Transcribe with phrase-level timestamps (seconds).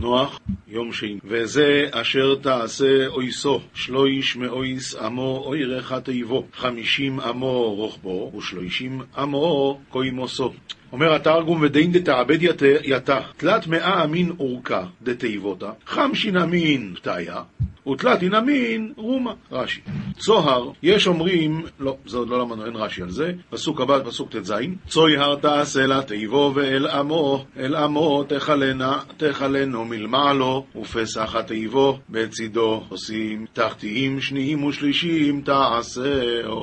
[0.00, 1.18] נוח, יום שני.
[1.24, 10.52] וזה אשר תעשה אויסו, שלויש מאויס עמו אוירך תיבו, חמישים עמו רוחבו, ושלושים עמו קוימוסו.
[10.92, 12.38] אומר התרגום ודין דתעבד
[12.82, 17.42] יתה, תלת מאה אמין אורכה דתיבותא, חמשין אמין פתיה,
[17.88, 19.32] ותלתין אמין רומה.
[19.52, 19.80] רש"י.
[20.18, 24.36] צוהר, יש אומרים, לא, זה עוד לא למדנו, אין רש"י על זה, פסוק הבא, פסוק
[24.36, 24.54] ט"ז,
[24.88, 33.46] צוהר תעשה לה תיבו ואל עמו, אל עמו תכלנה, תכלנו מלמעלו, ופסח התיבו בצידו עושים,
[33.52, 36.58] תחתיים שניים ושלישים תעשהו.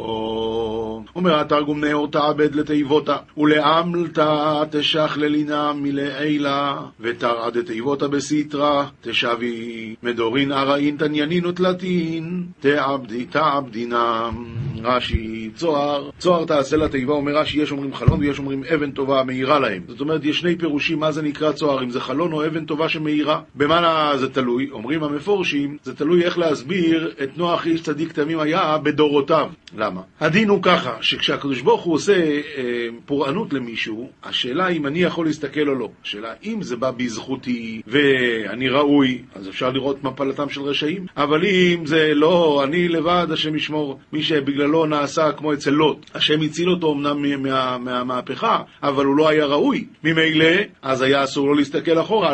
[1.15, 11.45] אומר התרגום נאור תעבד לתיבותה, ולעמלתה תשכללינה מלעילה, ותרעה דתיבותה בסתרה, תשבי מדורין ארעין תניינין
[11.45, 14.45] ותלתין, תעבדי תעבדינם.
[14.83, 19.59] רש"י, צוהר, צוהר תעשה לתיבה, אומר רש"י, יש אומרים חלון ויש אומרים אבן טובה מאירה
[19.59, 19.81] להם.
[19.87, 22.89] זאת אומרת, יש שני פירושים מה זה נקרא צוהר, אם זה חלון או אבן טובה
[22.89, 23.41] שמאירה.
[23.55, 24.69] במה זה תלוי?
[24.71, 29.49] אומרים המפורשים, זה תלוי איך להסביר את נוח איש צדיק תמים היה בדורותיו.
[29.77, 30.01] למה?
[30.19, 32.13] הדין הוא ככה, שכשהקדוש ברוך הוא עושה
[32.57, 35.89] אה, פורענות למישהו, השאלה אם אני יכול להסתכל או לא.
[36.03, 41.85] השאלה אם זה בא בזכותי ואני ראוי, אז אפשר לראות מפלתם של רשעים, אבל אם
[41.85, 46.93] זה לא, אני לבד, השם ישמור, מי שבגללו נעשה כמו אצל לוט, השם הציל אותו
[46.93, 49.85] אמנם מה, מהמהפכה, אבל הוא לא היה ראוי.
[50.03, 52.31] ממילא, אז היה אסור לו להסתכל אחורה,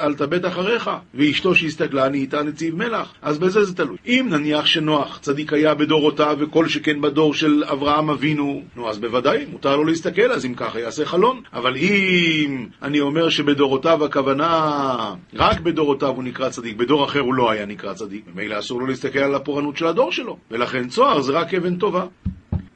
[0.00, 0.90] אל תבט אחריך.
[1.14, 3.96] ואשתו שהסתכלה נהייתה נציב מלח, אז בזה זה תלוי.
[4.06, 9.44] אם נניח שנוח צדיק היה בדורותיו וכל שכן בדור של אברהם אבינו, נו אז בוודאי,
[9.52, 11.40] מותר לו להסתכל, אז אם ככה יעשה חלון.
[11.52, 17.50] אבל אם אני אומר שבדורותיו הכוונה, רק בדורותיו הוא נקרא צדיק, בדור אחר הוא לא
[17.50, 20.36] היה נקרא צדיק, ממילא אסור לו להסתכל על הפורענות של הדור שלו.
[20.50, 22.04] ולכן צוהר זה רק אבן טובה.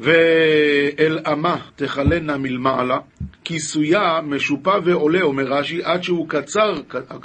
[0.00, 2.98] ואל אמה תכלנה מלמעלה,
[3.46, 6.74] כיסויה משופע ועולה, אומר רש"י, עד שהוא קצר,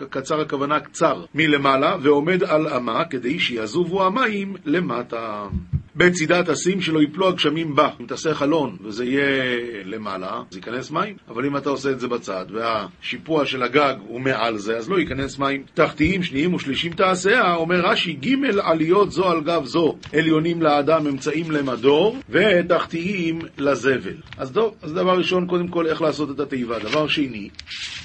[0.10, 5.48] קצר הכוונה קצר, מלמעלה, ועומד על אמה, כדי שיזובו המים למטה.
[5.96, 7.90] בצידה תשים שלא יפלו הגשמים בה.
[8.02, 9.56] אם תעשה חלון וזה יהיה
[9.86, 11.16] למעלה, אז ייכנס מים.
[11.30, 15.00] אבל אם אתה עושה את זה בצד, והשיפוע של הגג הוא מעל זה, אז לא
[15.00, 15.64] ייכנס מים.
[15.74, 21.52] תחתיים, שניים ושלישים תעשיה, אומר רש"י, ג' עליות זו על גב זו, עליונים לאדם, אמצעים
[21.52, 24.16] למדור, ותחתיים לזבל.
[24.38, 26.80] אז טוב, אז דבר ראשון, קודם כל, איך לעשות את התיבה.
[26.80, 27.50] דבר שני,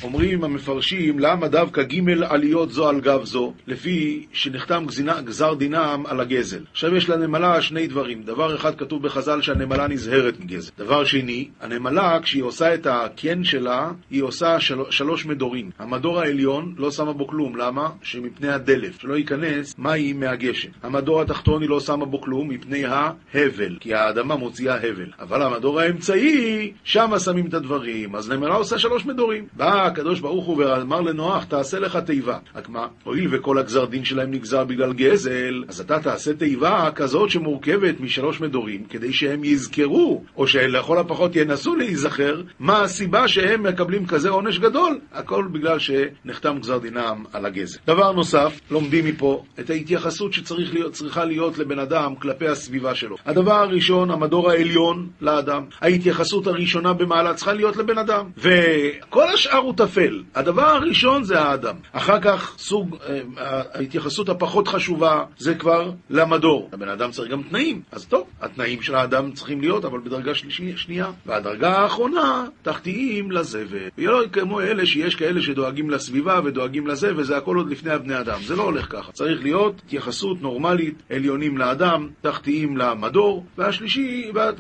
[0.03, 4.87] אומרים המפרשים, למה דווקא ג' עליות זו על גב זו, לפי שנחתם
[5.25, 6.65] גזר דינם על הגזל.
[6.72, 8.22] עכשיו יש לנמלה שני דברים.
[8.22, 10.71] דבר אחד כתוב בחז"ל שהנמלה נזהרת מגזל.
[10.78, 14.78] דבר שני, הנמלה, כשהיא עושה את הקן שלה, היא עושה של...
[14.91, 15.71] שלוש מדורים.
[15.78, 17.91] המדור העליון לא שמה בו כלום, למה?
[18.03, 20.69] שמפני הדלף, שלא ייכנס מים מהגשם.
[20.83, 25.11] המדור התחתון היא לא שמה בו כלום מפני ההבל, כי האדמה מוציאה הבל.
[25.21, 27.95] אבל המדור האמצעי, שם שמים את הדברים.
[28.14, 29.44] אז נמלה עושה שלוש מדורים.
[29.52, 32.38] בא הקדוש ברוך הוא ואמר לנוח, תעשה לך תיבה.
[32.54, 37.30] רק מה, הואיל וכל הגזר דין שלהם נגזר בגלל גזל, אז אתה תעשה תיבה כזאת
[37.30, 43.62] שמורכבת מורכבת משלוש מדורים, כדי שהם יזכרו, או שלכל הפחות ינסו להיזכר, מה הסיבה שהם
[43.62, 44.98] מקבלים כזה עונש גדול.
[45.12, 47.78] הכל בגלל שנחתם גזר דינם על הגזל.
[47.86, 53.16] דבר נוסף, לומדים מפה את ההתייחסות שצריכה להיות לבן אדם כלפי הסביבה שלו.
[53.26, 55.64] הדבר הראשון, המדור העליון לאדם.
[55.80, 58.30] ההתייחסות הראשונה במעלה צריכה להיות לבן אדם.
[58.36, 60.22] וכל השאר הוא טפל.
[60.34, 61.74] הדבר הראשון זה האדם.
[61.92, 66.70] אחר כך, סוג, אה, ההתייחסות הפחות חשובה זה כבר למדור.
[66.72, 67.82] הבן אדם צריך גם תנאים.
[67.92, 70.34] אז טוב, התנאים של האדם צריכים להיות, אבל בדרגה
[70.76, 71.06] שנייה.
[71.26, 73.88] והדרגה האחרונה, תחתיים לזבל.
[73.98, 78.38] ולא כמו אלה שיש כאלה שדואגים לסביבה ודואגים לזה, וזה הכל עוד לפני הבני אדם.
[78.42, 79.12] זה לא הולך ככה.
[79.12, 84.50] צריך להיות התייחסות נורמלית, עליונים לאדם, תחתיים למדור, והשלישי, וה,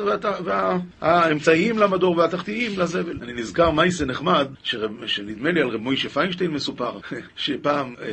[0.44, 3.05] וה, והאמצעיים למדור והתחתיים לזבל.
[3.22, 4.48] אני נזכר מייסה נחמד,
[5.06, 6.98] שנדמה לי על רב מוישה פיינשטיין מסופר,
[7.36, 8.06] שפעם אה,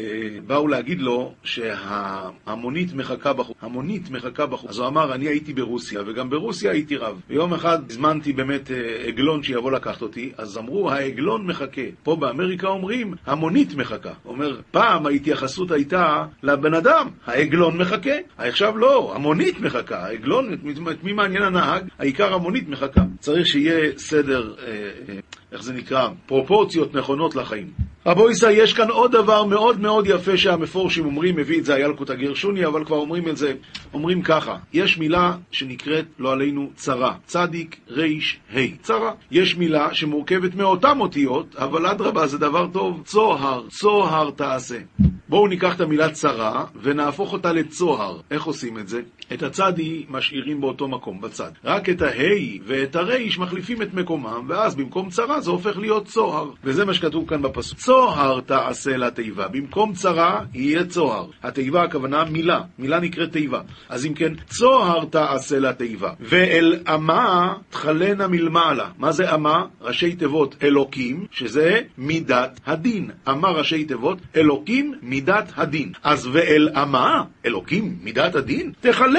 [0.47, 3.57] באו להגיד לו שהמונית מחכה בחוץ.
[3.61, 4.69] המונית מחכה בחוץ.
[4.69, 7.21] אז הוא אמר, אני הייתי ברוסיה, וגם ברוסיה הייתי רב.
[7.29, 11.81] ויום אחד הזמנתי באמת אה, עגלון שיבוא לקחת אותי, אז אמרו, העגלון מחכה.
[12.03, 14.13] פה באמריקה אומרים, המונית מחכה.
[14.25, 18.15] אומר, פעם ההתייחסות הייתה לבן אדם, העגלון מחכה.
[18.37, 20.05] עכשיו לא, המונית מחכה.
[20.05, 20.53] העגלון,
[20.91, 21.83] את מי מעניין הנהג?
[21.99, 23.01] העיקר המונית מחכה.
[23.19, 24.82] צריך שיהיה סדר, אה, אה,
[25.51, 27.71] איך זה נקרא, פרופורציות נכונות לחיים.
[28.05, 32.09] רבו ישראל, יש כאן עוד דבר מאוד מאוד יפה שהמפורשים אומרים, מביא את זה הילקוט
[32.09, 33.53] הגרשוני, אבל כבר אומרים את זה,
[33.93, 39.11] אומרים ככה, יש מילה שנקראת, לא עלינו, צרה, צדיק, ריש, ה', צרה.
[39.31, 44.77] יש מילה שמורכבת מאותן אותיות, אבל אדרבה זה דבר טוב, צוהר, צוהר תעשה.
[45.29, 48.19] בואו ניקח את המילה צרה ונהפוך אותה לצוהר.
[48.31, 49.01] איך עושים את זה?
[49.33, 51.51] את הצדי משאירים באותו מקום, בצד.
[51.65, 56.49] רק את ההי ואת הריש מחליפים את מקומם, ואז במקום צרה זה הופך להיות צוהר.
[56.63, 57.79] וזה מה שכתוב כאן בפסוק.
[57.79, 59.47] צוהר תעשה לתיבה.
[59.47, 61.25] במקום צרה יהיה צוהר.
[61.43, 62.61] התיבה הכוונה מילה.
[62.79, 63.61] מילה נקראת תיבה.
[63.89, 66.13] אז אם כן, צוהר תעשה לתיבה.
[66.19, 68.89] ואל אמה תכלנה מלמעלה.
[68.97, 69.65] מה זה אמה?
[69.81, 73.11] ראשי תיבות אלוקים, שזה מידת הדין.
[73.29, 75.91] אמה ראשי תיבות אלוקים מידת הדין.
[76.03, 78.71] אז ואל אמה, אלוקים מידת הדין,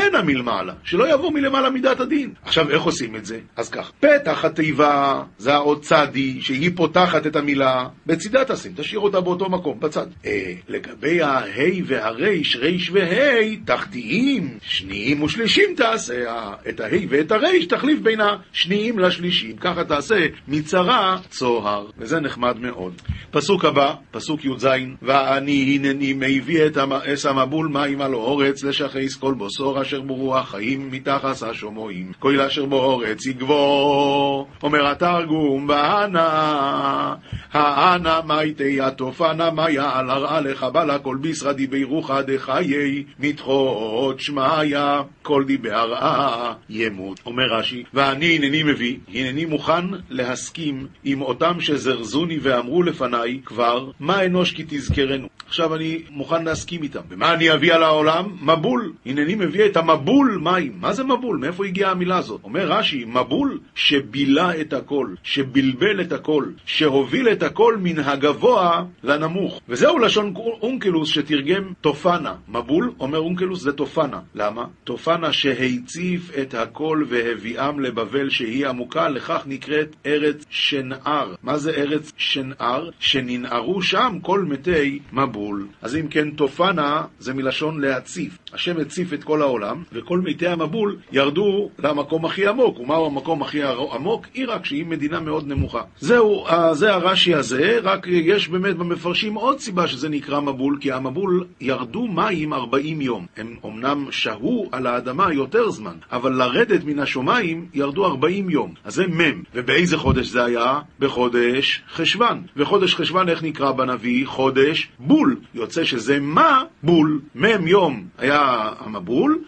[0.04, 0.72] תכלנה מלמעלה.
[0.84, 2.32] שלא יבוא מלמעלה מידת הדין.
[2.42, 3.38] עכשיו, איך עושים את זה?
[3.56, 9.20] אז כך, פתח התיבה זה האות צדי, שהיא פותחת את המילה, בצידה תשים, תשאיר אותה
[9.20, 10.06] באותו מקום, בצד.
[10.26, 16.24] אה, לגבי ההי והריש, ריש והי, תחתיים, שניים ושלישים תעשה,
[16.68, 19.56] את ההי ואת הריש תחליף בין השניים לשלישים.
[19.56, 22.92] ככה תעשה מצרה צוהר, וזה נחמד מאוד.
[23.30, 24.66] פסוק הבא, פסוק י"ז,
[25.02, 26.76] ואני הנני מביא את
[27.24, 32.12] המבול מים על אורץ לשכיס כל בוסור אשר ברוח חיים מתחת השומועים.
[32.18, 37.14] כל אשר באורץ יגבור, אומר התרגום בהנה,
[37.52, 45.44] האנה מייטי התופנה מיה על הרעה לך בלה כל בישרדי בירוחה דחיי מתחות שמעיה כל
[45.46, 47.20] די בהרעה ימות.
[47.26, 54.24] אומר רש"י, ואני הנני מביא, הנני מוכן להסכים עם אותם שזרזוני ואמרו לפניי כבר, מה
[54.24, 55.28] אנוש כי תזכרנו.
[55.46, 57.00] עכשיו אני מוכן להסכים איתם.
[57.08, 58.24] ומה אני אביא על העולם?
[58.42, 58.92] מבול.
[59.06, 60.72] הנני מביא את המבול מים.
[60.80, 61.36] מה זה מבול?
[61.36, 62.40] מאיפה הגיעה המילה הזאת?
[62.44, 69.60] אומר רש"י, מבול שבילה את הכל, שבלבל את הכל, שהוביל את הכל מן הגבוה לנמוך.
[69.68, 72.34] וזהו לשון אונקלוס שתרגם תופנה.
[72.48, 74.20] מבול, אומר אונקלוס, זה תופנה.
[74.34, 74.64] למה?
[74.84, 81.34] תופנה שהציף את הכל והביאם לבבל שהיא עמוקה, לכך נקראת ארץ שנער.
[81.42, 82.90] מה זה ארץ שנער?
[83.00, 85.66] שננערו שם כל מתי מבול.
[85.82, 88.38] אז אם כן, תופנה זה מלשון להציף.
[88.52, 92.80] השם הציף את כל העולם, וכל מתי המבול ירדו למקום הכי עמוק.
[92.80, 93.62] ומהו המקום הכי
[93.94, 94.26] עמוק?
[94.32, 95.82] עיראק, שהיא מדינה מאוד נמוכה.
[96.00, 101.44] זהו, זה הרש"י הזה, רק יש באמת במפרשים עוד סיבה שזה נקרא מבול, כי המבול
[101.60, 103.26] ירדו מים 40 יום.
[103.36, 108.74] הם אמנם שהו על האדמה יותר זמן, אבל לרדת מן השמיים ירדו 40 יום.
[108.84, 110.80] אז זה מ', ובאיזה חודש זה היה?
[110.98, 112.42] בחודש חשוון.
[112.56, 114.26] וחודש חשוון איך נקרא בנביא?
[114.26, 115.36] חודש בול.
[115.54, 116.62] יוצא שזה מה?
[116.82, 117.20] בול.
[117.34, 119.38] מ' יום היה המבול,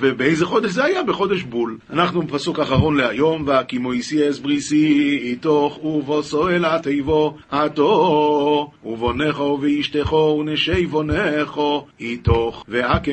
[0.00, 1.02] ובאיזה חודש זה היה?
[1.02, 1.78] בחודש בול.
[1.90, 10.36] אנחנו בפסוק אחרון להיום, והקימו איסי אס בריסי איתוך ובוסו אל התיבו עתו ובונכו ואשתכו
[10.40, 12.64] ונשי בונכו איתוך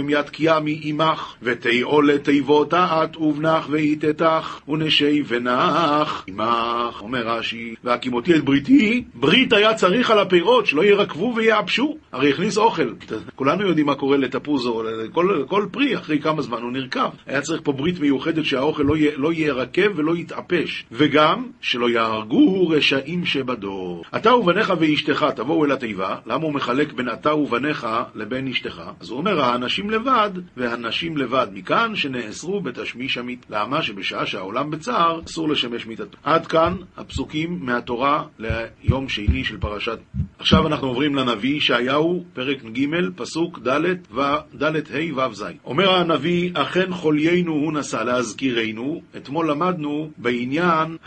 [0.09, 8.43] יד קיאמי עמך ותיאו לתיבו תעת ובנך ואיתתך ונשי ונח עמך אומר רש"י והקימותי את
[8.43, 12.93] בריתי ברית היה צריך על הפירות שלא ירקבו ויעבשו הרי הכניס אוכל
[13.35, 17.09] כולנו יודעים מה קורה לתפוז או לכל כל פרי אחרי כמה זמן הוא נרקב.
[17.25, 23.25] היה צריך פה ברית מיוחדת שהאוכל לא, לא ירקב ולא יתעפש וגם שלא יהרגוהו רשעים
[23.25, 24.03] שבדור.
[24.15, 28.81] אתה ובניך ואשתך תבואו אל התיבה למה הוא מחלק בין אתה ובניך לבין אשתך?
[28.99, 33.81] אז הוא אומר האנשים לבד והנשים לבד מכאן שנאסרו בתשמיש המית למה?
[33.81, 36.17] שבשעה שהעולם בצער אסור לשמש מיתתו.
[36.23, 39.99] עד כאן הפסוקים מהתורה ליום שני של פרשת
[40.39, 43.79] עכשיו אנחנו עוברים לנביא ישעיהו פרק ג' פסוק ד'
[44.11, 49.01] וד' ה' ו' ז' אומר הנביא אכן חוליינו הוא נסע להזכירנו.
[49.17, 50.97] אתמול למדנו בעניין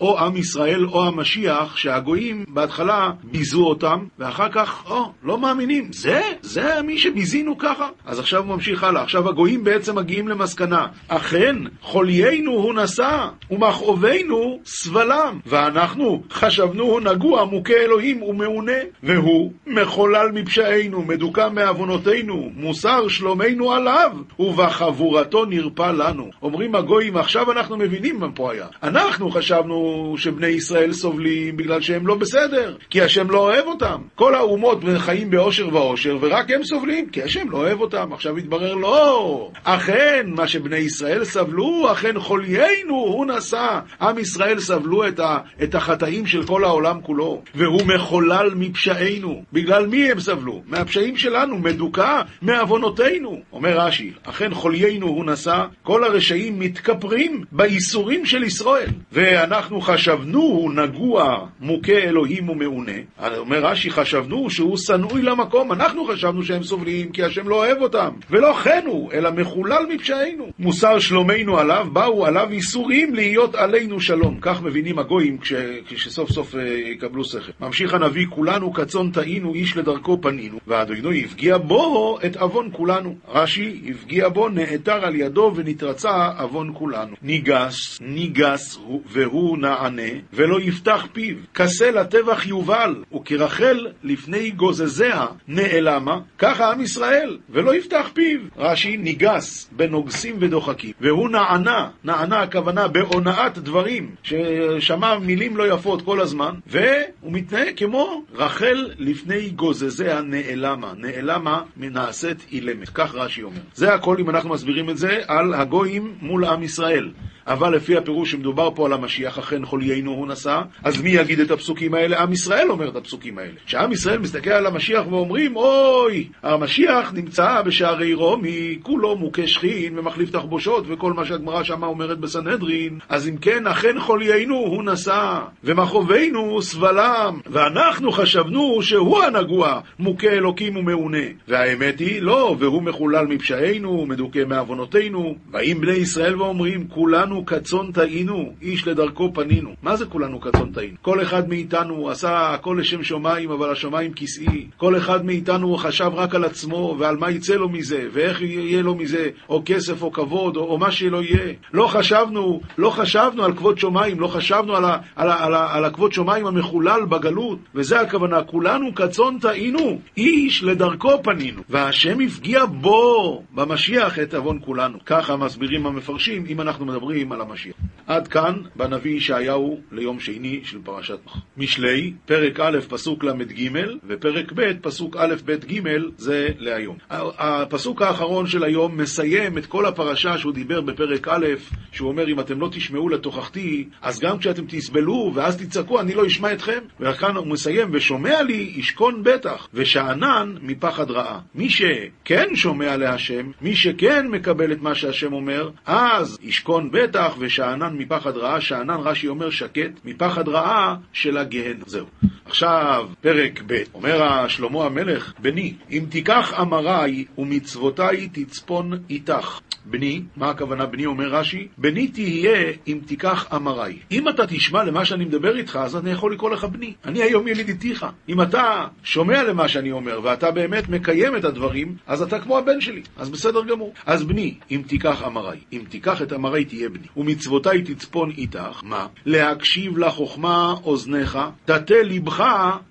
[0.00, 6.20] או עם ישראל או המשיח שהגויים בהתחלה ביזו אותם ואחר כך או לא מאמינים זה?
[6.42, 7.88] זה מי שביזינו ככה?
[8.06, 9.02] אז עכשיו הוא ממשיך הלאה.
[9.02, 17.44] עכשיו הגויים בעצם מגיעים למסקנה אכן חוליינו הוא נסע ומכאובינו סבלם ואנחנו חשבנו הוא נגוע
[17.44, 26.30] מוכה אלוהים ומעונה והוא מחולל מפשענו מדוכא מעוונותינו מוסר שלומנו עליו ובחבורתו נרפא לנו.
[26.42, 28.66] אומרים הגויים עכשיו אנחנו מבינים מה פה היה.
[28.82, 34.00] אנחנו חשבנו שבני ישראל סובלים בגלל שהם לא בסדר כי השם לא אוהב אותם.
[34.14, 38.12] כל האומות חיים באושר ואושר ורק הם סובלים כי השם לא אוהב אותם.
[38.12, 43.78] עכשיו התברר לא אכן מה שבני ישראל סבלו אכן חוליינו הוא נשא.
[44.00, 49.86] עם ישראל סבלו את, ה, את החטאים של כל העולם כולו והוא מחולל מפשענו בגלל
[49.86, 50.62] מי הם סבלו?
[50.66, 53.40] מהפשעים שלנו מדוכא מעוונותינו.
[53.52, 58.90] אומר רש"י אכן חוליינו הוא נשא כל הרשעים מתכפרים בייסורים של ישראל.
[59.12, 62.92] ואנחנו חשבנו נגוע מוכה אלוהים ומעונה.
[63.36, 68.10] אומר רש"י חשבנו שהוא שנואי למקום אנחנו חשבנו שהם סובלים כי השם לא אוהב אותם
[68.30, 74.38] ולא כן הוא אלא מחולל מפשענו מוסר שלומנו עליו באו עליו ייסורים להיות עלינו שלום.
[74.40, 75.52] כך מבינים הגויים כש,
[75.88, 77.52] כשסוף סוף uh, יקבלו שכל.
[77.60, 83.14] ממשיך הנביא כולנו כצאן טעינו איש לדרכו פנינו והאדוני הפגיע בו את עוון כולנו.
[83.28, 87.16] רש"י הפגיע בו, נעתר על ידו ונתרצה עוון כולנו.
[87.22, 91.36] ניגס, ניגס והוא נענה, ולא יפתח פיו.
[91.54, 98.40] כסה לטבח יובל, וכרחל לפני גוזזיה נעלמה, ככה עם ישראל, ולא יפתח פיו.
[98.56, 106.20] רש"י ניגס בנוגסים ודוחקים, והוא נענה, נענה הכוונה בהונאת דברים, ששמע מילים לא יפות כל
[106.20, 110.92] הזמן, והוא מתנהג כמו רחל לפני גוזזיה נעלמה.
[110.96, 113.60] נעלמה מנעשית אילמת, כך רש"י אומר.
[113.74, 117.10] זה הכל אם אנחנו מסבירים את זה על הגויים מול עם ישראל.
[117.46, 121.50] אבל לפי הפירוש שמדובר פה על המשיח, אכן חוליינו הוא נשא, אז מי יגיד את
[121.50, 122.22] הפסוקים האלה?
[122.22, 123.52] עם ישראל אומר את הפסוקים האלה.
[123.66, 130.30] כשעם ישראל מסתכל על המשיח ואומרים, אוי, המשיח נמצא בשערי רומי, כולו מוכה שכין ומחליף
[130.30, 136.62] תחבושות וכל מה שהגמרא שמה אומרת בסנהדרין, אז אם כן, אכן חוליינו הוא נשא, ומחובנו
[136.62, 141.26] סבלם, ואנחנו חשבנו שהוא הנגוע, מוכה אלוקים ומעונה.
[141.48, 145.36] והאמת היא, לא, והוא מחולל מפשענו, מדוכא מעוונותינו.
[145.50, 149.70] באים בני ישראל ואומרים, כולנו כולנו כצאן טעינו, איש לדרכו פנינו.
[149.82, 150.96] מה זה כולנו כצאן טעינו?
[151.02, 154.66] כל אחד מאיתנו עשה הכל לשם שמיים, אבל השמיים כסאי.
[154.76, 158.94] כל אחד מאיתנו חשב רק על עצמו, ועל מה יצא לו מזה, ואיך יהיה לו
[158.94, 161.52] מזה, או כסף או כבוד, או, או מה שלא יהיה.
[161.72, 165.74] לא חשבנו, לא חשבנו על כבוד שמיים, לא חשבנו על, ה, על, ה, על, ה,
[165.74, 172.64] על הכבוד שמיים המחולל בגלות, וזה הכוונה, כולנו כצאן טעינו, איש לדרכו פנינו, והשם הפגיע
[172.64, 174.98] בו, במשיח, את עוון כולנו.
[175.06, 177.74] ככה מסבירים המפרשים, אם אנחנו מדברים מדברים על המשיח.
[178.06, 181.18] עד כאן בנביא ישעיהו ליום שני של פרשת.
[181.56, 183.70] משלי, פרק א', פסוק ל"ג,
[184.08, 185.82] ופרק ב', פסוק א', ב', ג',
[186.16, 186.96] זה להיום.
[187.10, 191.46] הפסוק האחרון של היום מסיים את כל הפרשה שהוא דיבר בפרק א',
[191.92, 196.26] שהוא אומר, אם אתם לא תשמעו לתוכחתי, אז גם כשאתם תסבלו ואז תצעקו, אני לא
[196.26, 196.78] אשמע אתכם.
[197.00, 201.40] וכאן הוא מסיים, ושומע לי, ישכון בטח, ושאנן מפחד רעה.
[201.54, 207.15] מי שכן שומע להשם, מי שכן מקבל את מה שהשם אומר, אז ישכון בטח.
[207.16, 211.76] בטח ושאנן מפחד רעה, שאנן רש"י אומר שקט, מפחד רעה של הגהן.
[211.86, 212.06] זהו.
[212.44, 219.60] עכשיו, פרק ב', אומר שלמה המלך, בני, אם תיקח אמריי ומצוותיי תצפון איתך.
[219.84, 221.68] בני, מה הכוונה בני אומר רש"י?
[221.78, 223.98] בני תהיה אם תיקח אמריי.
[224.10, 226.94] אם אתה תשמע למה שאני מדבר איתך, אז אני יכול לקרוא לך בני.
[227.04, 228.06] אני היום ילידיתיך.
[228.28, 232.80] אם אתה שומע למה שאני אומר, ואתה באמת מקיים את הדברים, אז אתה כמו הבן
[232.80, 233.02] שלי.
[233.16, 233.94] אז בסדר גמור.
[234.06, 235.58] אז בני, אם תיקח אמריי.
[235.72, 236.88] אם תיקח את אמריי תהיה.
[237.16, 239.06] ומצוותיי תצפון איתך, מה?
[239.26, 242.44] להקשיב לחוכמה אוזניך, תטה לבך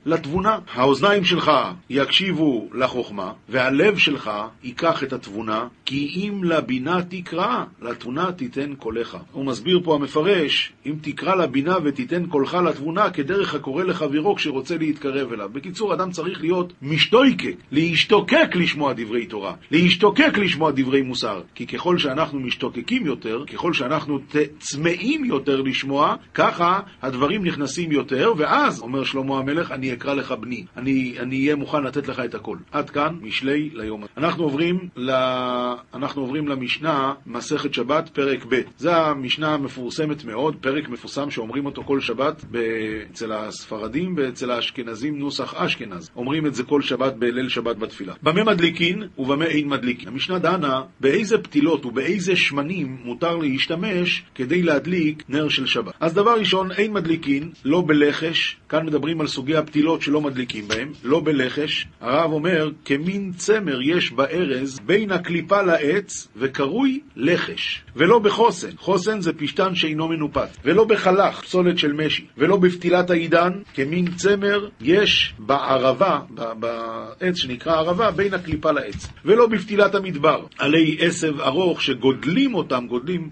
[0.05, 0.59] לתבונה.
[0.73, 1.51] האוזניים שלך
[1.89, 4.31] יקשיבו לחוכמה, והלב שלך
[4.63, 9.17] ייקח את התבונה, כי אם לבינה תקרא, לתבונה תיתן קולך.
[9.31, 15.33] הוא מסביר פה המפרש, אם תקרא לבינה ותיתן קולך לתבונה, כדרך הקורא לחברו כשרוצה להתקרב
[15.33, 15.49] אליו.
[15.53, 21.41] בקיצור, אדם צריך להיות משתויקק, להשתוקק לשמוע דברי תורה, להשתוקק לשמוע דברי מוסר.
[21.55, 23.94] כי ככל שאנחנו משתוקקים יותר, ככל שאנחנו
[24.59, 30.65] צמאים יותר לשמוע, ככה הדברים נכנסים יותר, ואז, אומר שלמה המלך, אני אקרא לך בני,
[30.77, 32.57] אני אהיה מוכן לתת לך את הכל.
[32.71, 34.11] עד כאן, משלי ליום הזה.
[34.17, 35.11] אנחנו עוברים, ל...
[35.93, 38.61] אנחנו עוברים למשנה, מסכת שבת, פרק ב'.
[38.77, 42.45] זו המשנה המפורסמת מאוד, פרק מפורסם שאומרים אותו כל שבת
[43.11, 46.09] אצל הספרדים ואצל האשכנזים, נוסח אשכנז.
[46.15, 48.13] אומרים את זה כל שבת בליל שבת בתפילה.
[48.23, 50.07] במה מדליקין ובמה אין מדליקין.
[50.07, 53.84] המשנה דנה באיזה פתילות ובאיזה שמנים מותר להשתמש
[54.35, 55.93] כדי להדליק נר של שבת.
[55.99, 60.91] אז דבר ראשון, אין מדליקין, לא בלחש, כאן מדברים על סוגי הפתילות שלא מדליקים בהם,
[61.03, 61.87] לא בלחש.
[62.01, 67.81] הרב אומר, כמין צמר יש בארז בין הקליפה לעץ וקרוי לחש.
[67.95, 70.47] ולא בחוסן, חוסן זה פשטן שאינו מנופת.
[70.65, 72.25] ולא בחלך, פסולת של משי.
[72.37, 76.19] ולא בפתילת העידן, כמין צמר יש בערבה,
[76.59, 79.07] בעץ שנקרא ערבה, בין הקליפה לעץ.
[79.25, 83.29] ולא בפתילת המדבר, עלי עשב ארוך שגודלים אותם, גודלים,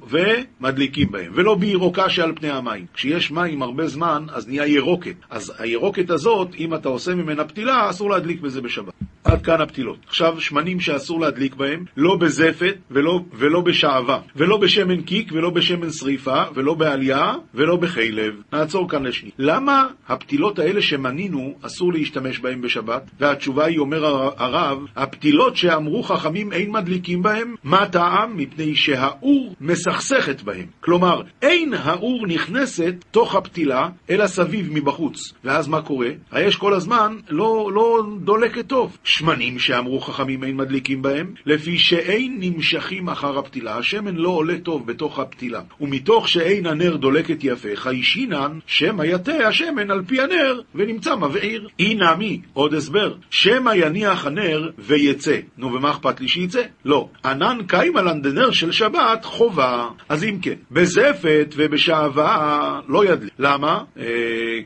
[0.62, 1.32] ומדליקים בהם.
[1.36, 2.86] ולא בירוקה שעל פני המים.
[2.94, 5.16] כשיש מים הרבה זמן, אז נהיה ירוקת.
[5.30, 8.94] אז הירוקת הזאת, אם אתה עושה ממנה פתילה, אסור להדליק בזה בשבת.
[9.24, 9.98] עד כאן הפתילות.
[10.08, 15.90] עכשיו, שמנים שאסור להדליק בהם, לא בזפת ולא, ולא בשעווה, ולא בשמן קיק ולא בשמן
[15.92, 18.34] שריפה, ולא בעלייה ולא בחלב.
[18.54, 19.30] נעצור כאן לשני.
[19.40, 23.04] למה הפתילות האלה שמנינו, אסור להשתמש בהם בשבת?
[23.20, 24.06] והתשובה היא, אומר
[24.38, 28.38] הרב, הפתילות שאמרו חכמים אין מדליקים בהם, מה טעם?
[28.38, 30.66] מפני שהאור מסכסכת בהם.
[30.80, 35.34] כלומר, אין האור נכנסת תוך הפתילה, אלא סביב מבחוץ.
[35.44, 36.10] ואז מה קורה?
[36.32, 38.98] האש כל הזמן לא, לא דולקת טוב.
[39.14, 44.88] שמנים שאמרו חכמים אין מדליקים בהם, לפי שאין נמשכים אחר הפתילה, השמן לא עולה טוב
[44.88, 45.62] בתוך הפתילה.
[45.82, 51.68] ומתוך שאין הנר דולקת יפה, חיישינן, שמא יטה השמן על פי הנר, ונמצא מבעיר.
[51.80, 55.38] אי נעמי, עוד הסבר, שמא יניח הנר ויצא.
[55.58, 56.62] נו, ומה אכפת לי שיצא?
[56.86, 57.10] לא.
[57.26, 59.88] ענן קיימלן דנר של שבת חובה.
[60.10, 63.34] אז אם כן, בזפת ובשעווה לא ידליק.
[63.40, 63.84] למה?
[64.00, 64.06] אה,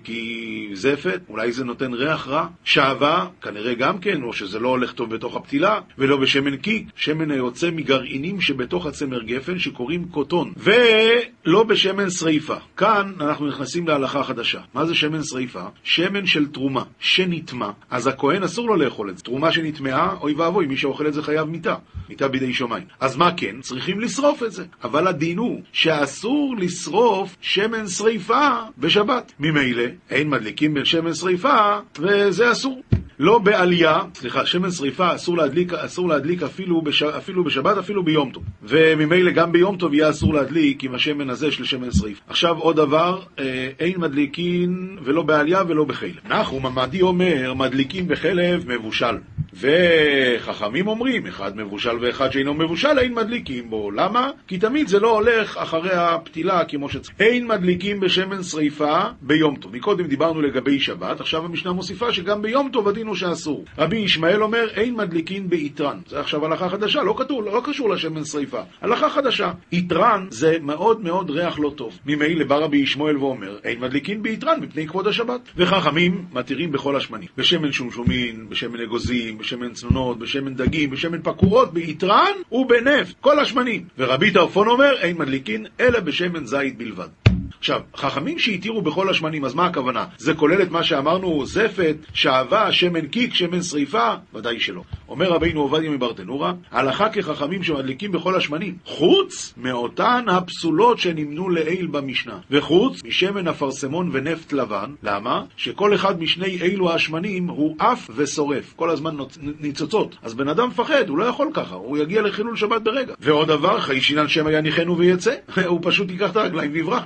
[0.04, 2.48] כי זפת, אולי זה נותן ריח רע.
[2.64, 7.32] שעווה, כנראה גם כן, או שזה לא הולך טוב בתוך הפתילה, ולא בשמן קיק, שמן
[7.32, 12.56] היוצא מגרעינים שבתוך הצמר גפן שקוראים קוטון, ולא בשמן שריפה.
[12.78, 14.60] כאן אנחנו נכנסים להלכה חדשה.
[14.74, 15.64] מה זה שמן שריפה?
[15.84, 19.24] שמן של תרומה, שנטמע, אז הכהן אסור לו לאכול את זה.
[19.24, 21.76] תרומה שנטמעה, אוי ואבוי, מי שאוכל את זה חייב מיתה,
[22.10, 22.84] מיתה בידי שמיים.
[23.00, 23.62] אז מה כן?
[23.62, 24.66] צריכים לשרוף את זה.
[24.84, 29.32] אבל הדין הוא שאסור לשרוף שמן שריפה בשבת.
[29.40, 32.84] ממילא, אין מדליקים בין שמן שריפה, וזה אסור.
[33.20, 38.32] לא בעלייה, סליחה, שמן שריפה אסור להדליק, אסור להדליק אפילו, בש, אפילו בשבת, אפילו ביום
[38.32, 38.44] טוב.
[38.64, 42.22] וממילא גם ביום טוב יהיה אסור להדליק עם השמן הזה של שמן שריפה.
[42.28, 46.20] עכשיו עוד דבר, אה, אין מדליקין ולא בעלייה ולא בחלב.
[46.30, 49.16] נחום עמדי אומר, מדליקים בחלב מבושל.
[49.60, 53.92] וחכמים אומרים, אחד מבושל ואחד שאינו מבושל, אין מדליקים בו.
[53.92, 54.30] למה?
[54.48, 57.16] כי תמיד זה לא הולך אחרי הפתילה כמו שצריך.
[57.20, 59.76] אין מדליקים בשמן שריפה ביום טוב.
[59.76, 63.66] מקודם דיברנו לגבי שבת, עכשיו המשנה מוסיפה שגם ביום טוב הדין הוא שאסור.
[63.78, 65.98] רבי ישמעאל אומר, אין מדליקין ביתרן.
[66.08, 68.62] זה עכשיו הלכה חדשה, לא, כתוב, לא קשור לשמן שריפה.
[68.82, 69.52] הלכה חדשה.
[69.72, 72.00] יתרן זה מאוד מאוד ריח לא טוב.
[72.06, 75.42] ממילא בא רבי ישמעאל ואומר, אין מדליקין ביתרן מפני כבוד השבת.
[75.58, 77.28] וחכמים מתירים בכל השמנים.
[77.38, 83.16] בשמן שומשומין, בשמן אגוזים, בשמן צנונות, בשמן דגים, בשמן פקורות, ביתרן ובנפט.
[83.22, 83.84] כל השמנים.
[83.98, 87.37] ורבי טרפון אומר, אין מדליקין אלא בשמן זית בלבד.
[87.60, 90.06] עכשיו, חכמים שהתירו בכל השמנים, אז מה הכוונה?
[90.18, 94.14] זה כולל את מה שאמרנו, זפת, שעווה, שמן קיק, שמן שריפה?
[94.34, 94.82] ודאי שלא.
[95.10, 102.38] אומר רבינו עובדיה מברטנורה, הלכה כחכמים שמדליקים בכל השמנים, חוץ מאותן הפסולות שנמנו לעיל במשנה,
[102.52, 105.44] וחוץ משמן אפרסמון ונפט לבן, למה?
[105.58, 109.16] שכל אחד משני אילו השמנים הוא עף ושורף, כל הזמן
[109.60, 110.16] ניצוצות.
[110.24, 113.14] אז בן אדם מפחד, הוא לא יכול ככה, הוא יגיע לחילול שבת ברגע.
[113.20, 115.36] ועוד דבר, חיישינן שמא יניחנו ויצא,
[115.66, 117.04] הוא פשוט ייקח את הרגליים ויברח.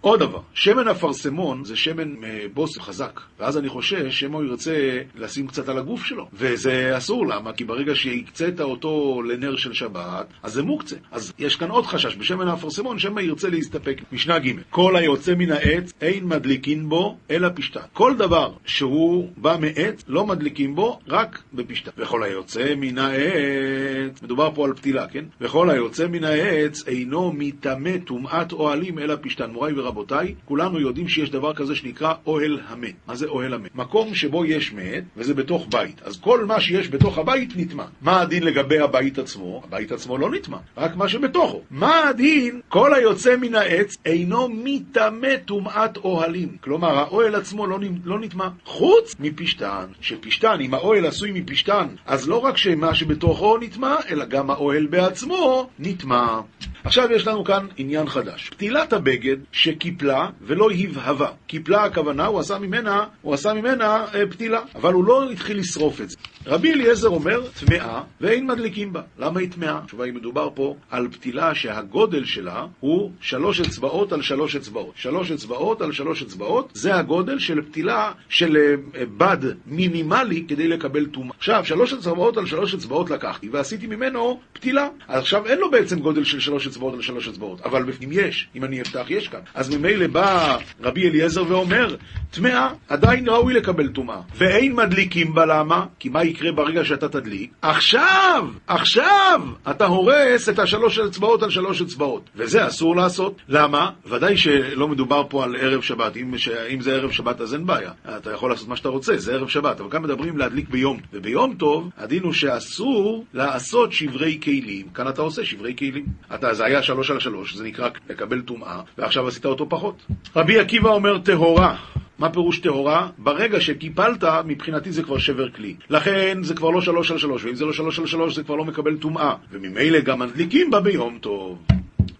[0.00, 4.98] עוד דבר, שמן אפרסמון זה שמן אה, בוס חזק, ואז אני חושש שמא הוא ירצה
[5.14, 7.52] לשים קצת על הגוף שלו, וזה אסור, למה?
[7.52, 10.96] כי ברגע שהקצית אותו לנר של שבת, אז זה מוקצה.
[11.12, 14.00] אז יש כאן עוד חשש, בשמן האפרסמון שמא ירצה להסתפק.
[14.12, 17.80] משנה ג' כל היוצא מן העץ, אין מדליקין בו, אלא פשטן.
[17.92, 21.90] כל דבר שהוא בא מעץ, לא מדליקים בו, רק בפשטן.
[21.98, 25.24] וכל היוצא מן העץ, מדובר פה על פתילה, כן?
[25.40, 29.50] וכל היוצא מן העץ, אינו מטמא טומאת אוהלים, אלא פשטן.
[29.50, 32.94] מוריי ורבותיי, רבותיי, כולנו יודעים שיש דבר כזה שנקרא אוהל המת.
[33.06, 33.74] מה זה אוהל המת?
[33.74, 36.02] מקום שבו יש מת, וזה בתוך בית.
[36.02, 37.84] אז כל מה שיש בתוך הבית נטמע.
[38.02, 39.62] מה הדין לגבי הבית עצמו?
[39.64, 41.62] הבית עצמו לא נטמע, רק מה שבתוכו.
[41.70, 42.60] מה הדין?
[42.68, 46.56] כל היוצא מן העץ אינו מטמא טומאת אוהלים.
[46.60, 49.84] כלומר, האוהל עצמו לא, לא נטמע, חוץ מפשתן.
[50.00, 55.68] שפשתן, אם האוהל עשוי מפשתן, אז לא רק שמה שבתוכו נטמע, אלא גם האוהל בעצמו
[55.78, 56.40] נטמע.
[56.84, 58.50] עכשיו יש לנו כאן עניין חדש.
[58.50, 59.36] פתילת הבגד
[59.76, 61.28] שקיפלה ולא הבהבה.
[61.46, 66.00] קיפלה הכוונה, הוא עשה ממנה, הוא עשה ממנה אה, פתילה, אבל הוא לא התחיל לשרוף
[66.00, 66.16] את זה.
[66.46, 69.00] רבי אליעזר אומר, טמאה ואין מדליקים בה.
[69.18, 69.78] למה היא טמאה?
[69.78, 74.92] התשובה היא מדובר פה על פתילה שהגודל שלה הוא שלוש אצבעות על שלוש אצבעות.
[74.96, 81.06] שלוש אצבעות על שלוש אצבעות, זה הגודל של פתילה של אה, בד מינימלי כדי לקבל
[81.06, 81.36] טומאה.
[81.38, 84.88] עכשיו, שלוש אצבעות על שלוש אצבעות לקחתי ועשיתי ממנו פתילה.
[85.08, 88.64] עכשיו אין לו בעצם גודל של שלוש אצבעות על שלוש אצבעות, אבל בפנים יש, אם
[88.64, 89.40] אני אפתח יש כאן.
[89.54, 91.96] אז ממילא בא רבי אליעזר ואומר,
[92.30, 94.20] טמאה עדיין ראוי לקבל טומאה.
[94.36, 95.86] ואין מדליקים בה, למה?
[95.98, 97.50] כי מה יקרה ברגע שאתה תדליק?
[97.62, 102.30] עכשיו, עכשיו, אתה הורס את השלוש אצבעות על שלוש אצבעות.
[102.36, 103.40] וזה אסור לעשות.
[103.48, 103.90] למה?
[104.06, 106.16] ודאי שלא מדובר פה על ערב שבת.
[106.16, 106.48] אם, ש...
[106.48, 107.90] אם זה ערב שבת אז אין בעיה.
[108.16, 109.80] אתה יכול לעשות מה שאתה רוצה, זה ערב שבת.
[109.80, 111.00] אבל כאן מדברים להדליק ביום.
[111.12, 114.88] וביום טוב, הדין הוא שאסור לעשות שברי כלים.
[114.94, 116.06] כאן אתה עושה שברי כלים.
[116.34, 120.06] אתה, זה היה שלוש על שלוש, זה נקרא לקבל טומאה, ועכשיו עשית אותו פחות.
[120.36, 121.76] רבי עקיבא אומר טהורה.
[122.18, 123.08] מה פירוש טהורה?
[123.18, 125.74] ברגע שקיפלת, מבחינתי זה כבר שבר כלי.
[125.90, 128.56] לכן זה כבר לא שלוש על שלוש, ואם זה לא שלוש על שלוש זה כבר
[128.56, 129.34] לא מקבל טומאה.
[129.50, 131.58] וממילא גם מדליקים בה ביום טוב.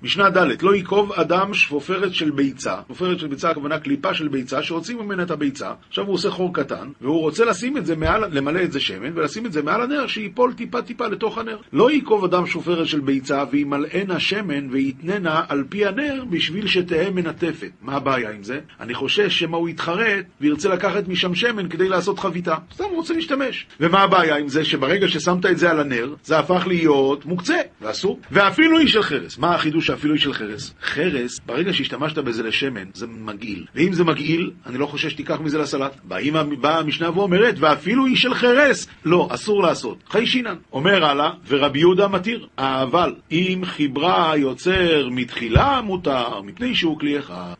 [0.02, 4.62] משנה ד' לא ייקוב אדם שפופרת של ביצה, שפופרת של ביצה הכוונה קליפה של ביצה
[4.62, 8.24] שהוציאו ממנה את הביצה, עכשיו הוא עושה חור קטן, והוא רוצה לשים את זה מעל,
[8.32, 11.56] למלא את זה שמן, ולשים את זה מעל הנר, שייפול טיפה טיפה לתוך הנר.
[11.72, 17.70] לא ייקוב אדם שופרת של ביצה וימלאנה שמן ויתננה על פי הנר בשביל שתהא מנטפת.
[17.82, 18.60] מה הבעיה עם זה?
[18.80, 22.54] אני חושש שמא הוא יתחרט וירצה לקחת משם שמן כדי לעשות חביתה.
[22.74, 23.66] סתם הוא רוצה להשתמש.
[23.80, 24.64] ומה הבעיה עם זה?
[24.64, 28.20] שברגע ששמת את זה על הנר, זה הפך להיות מוקצה, ואסור.
[28.32, 29.38] ואפילו איש של חרס.
[29.38, 30.74] מה החידוש שאפילו איש של חרס?
[30.82, 33.64] חרס, ברגע שהשתמשת בזה לשמן, זה מגעיל.
[33.74, 35.96] ואם זה מגעיל, אני לא חושש שתיקח מזה לסלט.
[36.04, 39.98] באה המשנה ואומרת, ואפילו איש של חרס, לא, אסור לעשות.
[40.08, 40.56] חיישינן.
[40.72, 42.46] אומר הלאה, ורבי יהודה מתיר.
[42.58, 47.54] אבל אם חיברה יוצר מתחילה, מותר, מפני שהוא כלי אחד.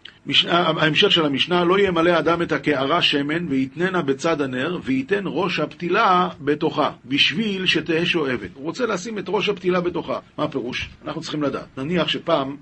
[0.49, 6.29] ההמשך של המשנה, לא ימלא אדם את הקערה שמן ויתננה בצד הנר וייתן ראש הפתילה
[6.41, 8.51] בתוכה, בשביל שתהא שואבת.
[8.55, 10.19] הוא רוצה לשים את ראש הפתילה בתוכה.
[10.39, 10.89] מה הפירוש?
[11.05, 11.79] אנחנו צריכים לדעת.
[11.79, 12.57] נניח שפעם,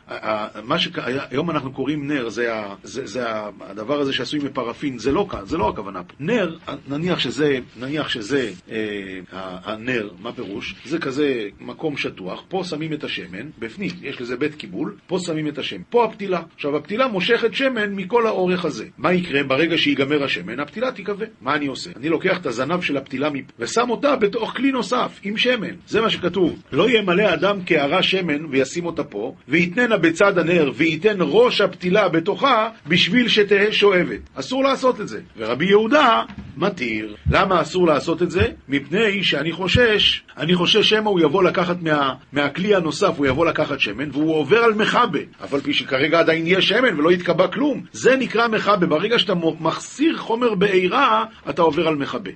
[0.65, 3.25] מה שהיום אנחנו קוראים נר, זה, זה, זה
[3.61, 6.15] הדבר הזה שעשוי מפרפין, זה לא זה לא הכוונה פה.
[6.21, 6.57] נר,
[6.89, 8.79] נניח שזה, נניח שזה אה,
[9.65, 10.75] הנר, מה פירוש?
[10.85, 15.49] זה כזה מקום שטוח, פה שמים את השמן, בפנים, יש לזה בית קיבול, פה שמים
[15.49, 15.83] את השמן.
[15.91, 16.43] פה הפתילה.
[16.55, 18.85] עכשיו, הפתילה מושכת שמן מכל האורך הזה.
[18.99, 20.61] מה יקרה ברגע שיגמר השמן?
[20.61, 21.27] הפתילה תיכווה.
[21.41, 21.91] מה אני עושה?
[21.97, 25.75] אני לוקח את הזנב של הפתילה ושם אותה בתוך כלי נוסף, עם שמן.
[25.87, 26.63] זה מה שכתוב.
[26.73, 32.69] לא ימלא אדם קערה שמן וישים אותה פה, ויתננה בצד הנר, וייתן ראש הפתילה בתוכה,
[32.87, 34.21] בשביל שתהא שואבת.
[34.35, 35.21] אסור לעשות את זה.
[35.37, 36.23] ורבי יהודה
[36.57, 37.17] מתיר.
[37.31, 38.47] למה אסור לעשות את זה?
[38.69, 43.81] מפני שאני חושש, אני חושש שמא הוא יבוא לקחת מה, מהכלי הנוסף, הוא יבוא לקחת
[43.81, 45.19] שמן, והוא עובר על מכבה.
[45.41, 47.13] אבל פי שכרגע עדיין יהיה שמן ולא
[47.45, 47.85] יתקבע כלום.
[47.93, 48.87] זה נקרא מכבה.
[48.87, 52.31] ברגע שאתה מחסיר חומר בעירה, אתה עובר על מכבה.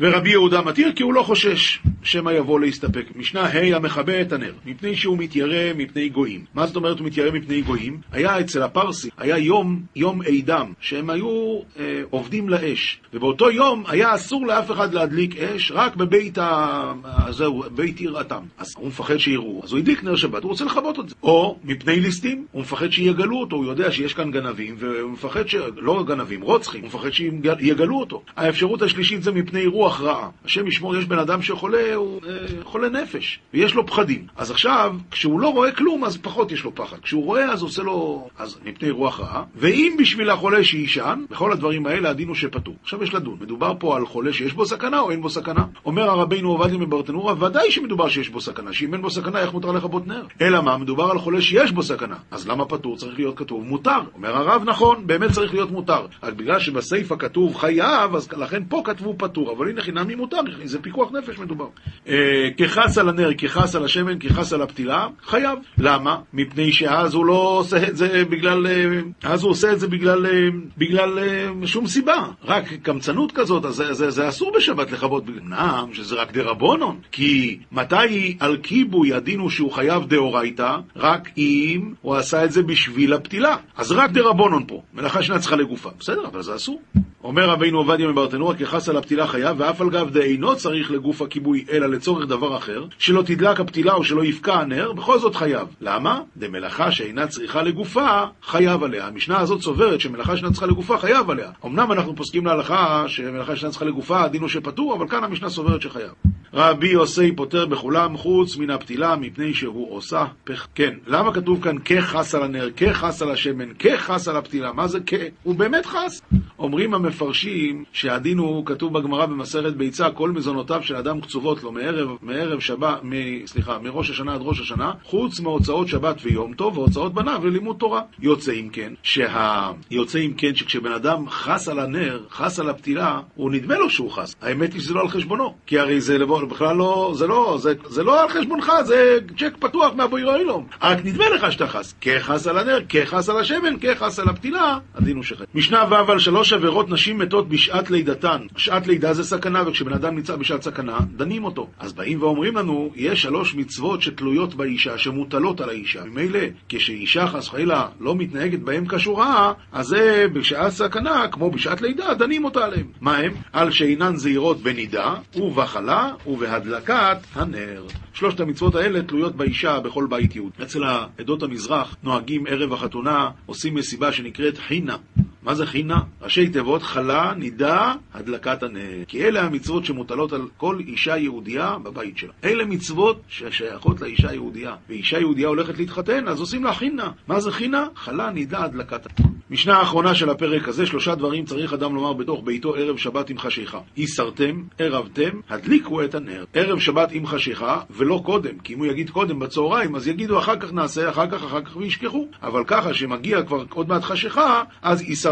[0.00, 3.04] ורבי יהודה מתיר כי הוא לא חושש שמא יבוא להסתפק.
[3.16, 6.44] משנה ה' המכבה את הנר, מפני שהוא מתיירא מפני גויים.
[6.54, 8.00] מה זאת אומרת הוא מתיירא מפני גויים?
[8.12, 14.14] היה אצל הפרסי, היה יום, יום עידם, שהם היו אה, עובדים לאש, ובאותו יום היה
[14.14, 16.92] אסור לאף אחד להדליק אש, רק בבית ה...
[17.30, 18.42] זהו, בית יראתם.
[18.58, 21.14] אז הוא מפחד שיראו, אז הוא הדליק נר שבת, הוא רוצה לכבות את זה.
[21.22, 25.54] או מפני ליסטים, הוא מפחד שיגלו אותו, הוא יודע שיש כאן גנבים, והוא מפחד ש...
[25.76, 28.22] לא גנבים, רוצחים, הוא מפחד שיגלו אותו.
[28.36, 29.89] האפשרות השלישית זה מפני רוח.
[29.90, 30.28] רוח רעה.
[30.44, 34.26] השם ישמור, יש בן אדם שחולה, הוא אה, חולה נפש, ויש לו פחדים.
[34.36, 36.96] אז עכשיו, כשהוא לא רואה כלום, אז פחות יש לו פחד.
[37.02, 38.28] כשהוא רואה, אז עושה לו...
[38.38, 39.44] אז מפני רוח רעה.
[39.54, 42.74] ואם בשביל החולה שיישן, בכל הדברים האלה הדין הוא שפטור.
[42.82, 43.36] עכשיו יש לדון.
[43.40, 45.64] מדובר פה על חולה שיש בו סכנה או אין בו סכנה?
[45.86, 49.72] אומר הרבינו עובדיה מברטנורה, ודאי שמדובר שיש בו סכנה, שאם אין בו סכנה, איך מותר
[49.72, 50.22] לכבות נר?
[50.40, 50.78] אלא מה?
[50.78, 52.16] מדובר על חולה שיש בו סכנה.
[52.30, 52.96] אז למה פטור?
[52.96, 54.00] צריך להיות כתוב מותר.
[54.14, 56.06] אומר הרב, נכון, באמת צריך להיות מותר.
[56.22, 59.52] רק בגלל שבסיפא כתוב חייב, אז לכן פה כתבו פטור.
[59.52, 61.66] אבל הנה חינמי מותר, זה פיקוח נפש מדובר.
[62.08, 65.58] אה, כחס על הנר, כחס על השמן, כחס על הפתילה, חייב.
[65.78, 66.16] למה?
[66.32, 68.66] מפני שאז הוא לא עושה את זה בגלל...
[68.66, 70.32] אה, אז הוא עושה את זה בגלל, אה,
[70.78, 71.18] בגלל
[71.64, 72.26] שום סיבה.
[72.44, 75.24] רק קמצנות כזאת, אז זה, זה, זה אסור בשבת לכבות.
[75.28, 76.96] אמנם שזה רק דרבונון.
[77.12, 80.76] כי מתי על כיבוי הדין הוא שהוא חייב דאורייתא?
[80.96, 83.56] רק אם הוא עשה את זה בשביל הפתילה.
[83.76, 84.82] אז רק דרבונון פה.
[84.94, 85.90] מלאכה שנה צריכה לגופה.
[85.98, 86.82] בסדר, אבל זה אסור.
[87.24, 91.64] אומר רבינו עובדיה מברטנורה, כחס על הפתילה חייב, ואף על גב דאינו צריך לגוף הכיבוי,
[91.72, 95.68] אלא לצורך דבר אחר, שלא תדלק הפתילה או שלא יפקע הנר, בכל זאת חייב.
[95.80, 96.20] למה?
[96.36, 99.06] דמלאכה שאינה צריכה לגופה, חייב עליה.
[99.06, 101.50] המשנה הזאת סוברת שמלאכה שאינה צריכה לגופה, חייב עליה.
[101.64, 105.82] אמנם אנחנו פוסקים להלכה שמלאכה שאינה צריכה לגופה, הדין הוא שפטור, אבל כאן המשנה סוברת
[105.82, 106.12] שחייב.
[106.54, 110.68] רבי עושי פוטר בכולם חוץ מן הפתילה, מפני שהוא עושה פח...
[110.74, 114.72] כן, למה כתוב כאן כחס על הנר, כחס על השמן, כחס על הפתילה?
[114.72, 115.14] מה זה כ?
[115.42, 116.22] הוא באמת חס.
[116.58, 122.08] אומרים המפרשים שהדין הוא כתוב בגמרא במסכת ביצה, כל מזונותיו של אדם קצובות לו מערב,
[122.22, 123.12] מערב שבת, מ,
[123.46, 128.02] סליחה, מראש השנה עד ראש השנה, חוץ מהוצאות שבת ויום טוב והוצאות בניו ללימוד תורה.
[128.18, 129.70] יוצא אם כן, שה...
[129.90, 134.10] יוצא אם כן שכשבן אדם חס על הנר, חס על הפתילה, הוא נדמה לו שהוא
[134.10, 134.34] חס.
[134.42, 137.74] האמת היא שזה לא על חשבונו, כי הרי זה לבוא, בכלל לא, זה לא, זה,
[137.88, 140.66] זה לא על חשבונך, זה צ'ק פתוח מהבוירו אילום.
[140.82, 141.94] רק נדמה לך שאתה חס.
[142.00, 145.46] כחס על הנר, כחס על השמן, כחס על הפתילה, הדין הוא שחט.
[145.54, 148.46] משנה ו' על שלוש עבירות נשים מתות בשעת לידתן.
[148.56, 151.68] שעת לידה זה סכנה, וכשבן אדם נמצא בשעת סכנה, דנים אותו.
[151.78, 156.04] אז באים ואומרים לנו, יש שלוש מצוות שתלויות באישה, שמוטלות על האישה.
[156.04, 162.14] ממילא, כשאישה חס וחלילה לא מתנהגת בהם כשורה, אז זה בשעת סכנה, כמו בשעת לידה,
[162.14, 162.86] דנים אותה עליהם.
[163.00, 163.32] מה הם?
[163.52, 167.86] על שאינן זהירות בנידה, ובחלה, ובהדלקת הנר.
[168.12, 170.62] שלושת המצוות האלה תלויות באישה בכל בית יהודי.
[170.62, 174.96] אצל העדות המזרח נוהגים ערב החתונה, עושים מסיבה שנקראת חינה.
[175.42, 176.00] מה זה חינה?
[176.22, 179.04] ראשי תיבות חלה, נידה, הדלקת הנר.
[179.08, 182.32] כי אלה המצוות שמוטלות על כל אישה יהודייה בבית שלה.
[182.44, 184.74] אלה מצוות ששייכות לאישה יהודייה.
[184.88, 187.10] ואישה יהודייה הולכת להתחתן, אז עושים לה חינה.
[187.28, 187.86] מה זה חינה?
[187.96, 189.30] חלה, נידה, הדלקת הנר.
[189.50, 193.38] משנה האחרונה של הפרק הזה, שלושה דברים צריך אדם לומר בתוך ביתו ערב שבת עם
[193.38, 193.78] חשיכה.
[193.96, 196.44] איסרתם, ערבתם, הדליקו את הנר.
[196.54, 200.56] ערב שבת עם חשיכה, ולא קודם, כי אם הוא יגיד קודם בצהריים, אז יגידו אחר
[200.56, 202.26] כך נעשה, אחר כך, אחר כך, וישכחו.
[202.42, 205.29] אבל ככה, שמגיע כבר עוד מעט חשיכה, אז איסרתם,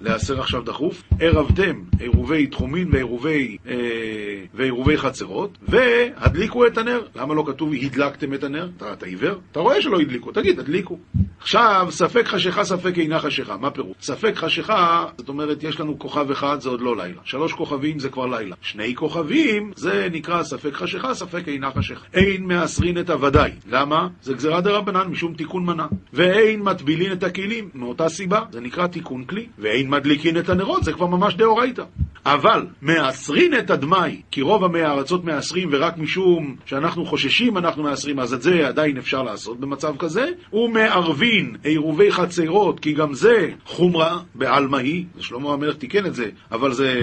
[0.00, 7.00] להסר עכשיו דחוף, ערבתם, עירובי תחומין ועירובי, אה, חצרות, והדליקו את הנר.
[7.16, 8.68] למה לא כתוב הדלקתם את הנר?
[8.76, 9.34] אתה, אתה עיוור?
[9.52, 10.98] אתה רואה שלא הדליקו, תגיד, הדליקו.
[11.40, 13.56] עכשיו, ספק חשיכה, ספק אינה חשיכה.
[13.56, 13.96] מה פירוש?
[14.00, 17.20] ספק חשיכה, זאת אומרת, יש לנו כוכב אחד, זה עוד לא לילה.
[17.24, 18.56] שלוש כוכבים זה כבר לילה.
[18.62, 22.06] שני כוכבים, זה נקרא ספק חשיכה, ספק אינה חשיכה.
[22.14, 23.50] אין מעשרין את הוודאי.
[23.70, 24.08] למה?
[24.22, 25.86] זה גזירה דה רבנן משום תיקון מנה.
[26.12, 29.33] ואין מטבילין את הכלים, מאותה סיבה, זה נקרא תיקון כלי.
[29.58, 31.84] ואין מדליקין את הנרות, זה כבר ממש דאורייתא.
[32.26, 38.20] אבל מעשרין את הדמאי, כי רוב עמי הארצות מעשרים ורק משום שאנחנו חוששים אנחנו מעשרים,
[38.20, 44.18] אז את זה עדיין אפשר לעשות במצב כזה, ומערבין עירובי חצרות, כי גם זה חומרה
[44.34, 47.00] בעלמא היא, שלמה המלך תיקן את זה, אבל זה,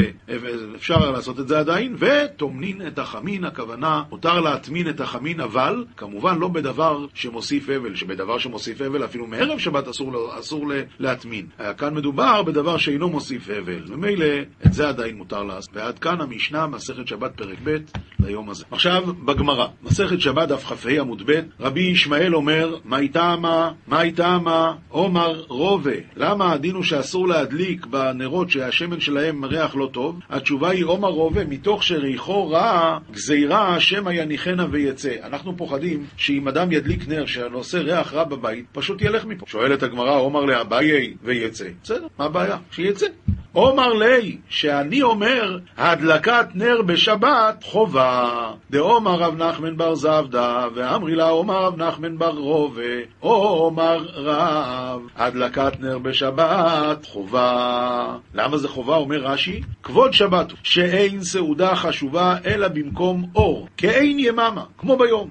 [0.76, 6.40] אפשר לעשות את זה עדיין, וטומנין את החמין, הכוונה, מותר להטמין את החמין, אבל כמובן
[6.40, 11.46] לא בדבר שמוסיף אבל, שבדבר שמוסיף אבל אפילו מערב שבת אסור, אסור להטמין.
[11.78, 14.26] כאן מדובר בדבר שאינו מוסיף אבל, ומילא
[14.66, 15.76] את זה עדיין מותר לעשות.
[15.76, 17.78] ועד כאן המשנה, מסכת שבת פרק ב'
[18.20, 18.66] ליום הזה.
[18.72, 24.74] עכשיו, בגמרא, מסכת שבת דף כ"ה עמוד ב', רבי ישמעאל אומר, מה איתמה, מה איתמה,
[24.90, 25.92] עומר רובה.
[26.16, 30.20] למה הדין הוא שאסור להדליק בנרות שהשמן שלהם ריח לא טוב?
[30.30, 35.16] התשובה היא עומר רובה, מתוך שריחו רע, גזירה שמא יניחנה ויצא.
[35.24, 39.46] אנחנו פוחדים שאם אדם ידליק נר שעושה ריח רע בבית, פשוט ילך מפה.
[39.48, 41.68] שואלת הגמרא, עומר לאביי ויצא.
[41.84, 42.58] בסדר, מה הבעיה?
[42.72, 43.06] שיצא.
[43.54, 48.52] עומר לי, שאני אומר, הדלקת נר בשבת חובה.
[48.70, 52.82] דעומר רב נחמן בר זבדה, ואמרי לה עומר רב נחמן בר רובה,
[53.20, 58.18] עומר רב, הדלקת נר בשבת חובה.
[58.34, 58.96] למה זה חובה?
[58.96, 65.30] אומר רש"י, כבוד שבת, שאין סעודה חשובה אלא במקום אור, כאין יממה, כמו ביום.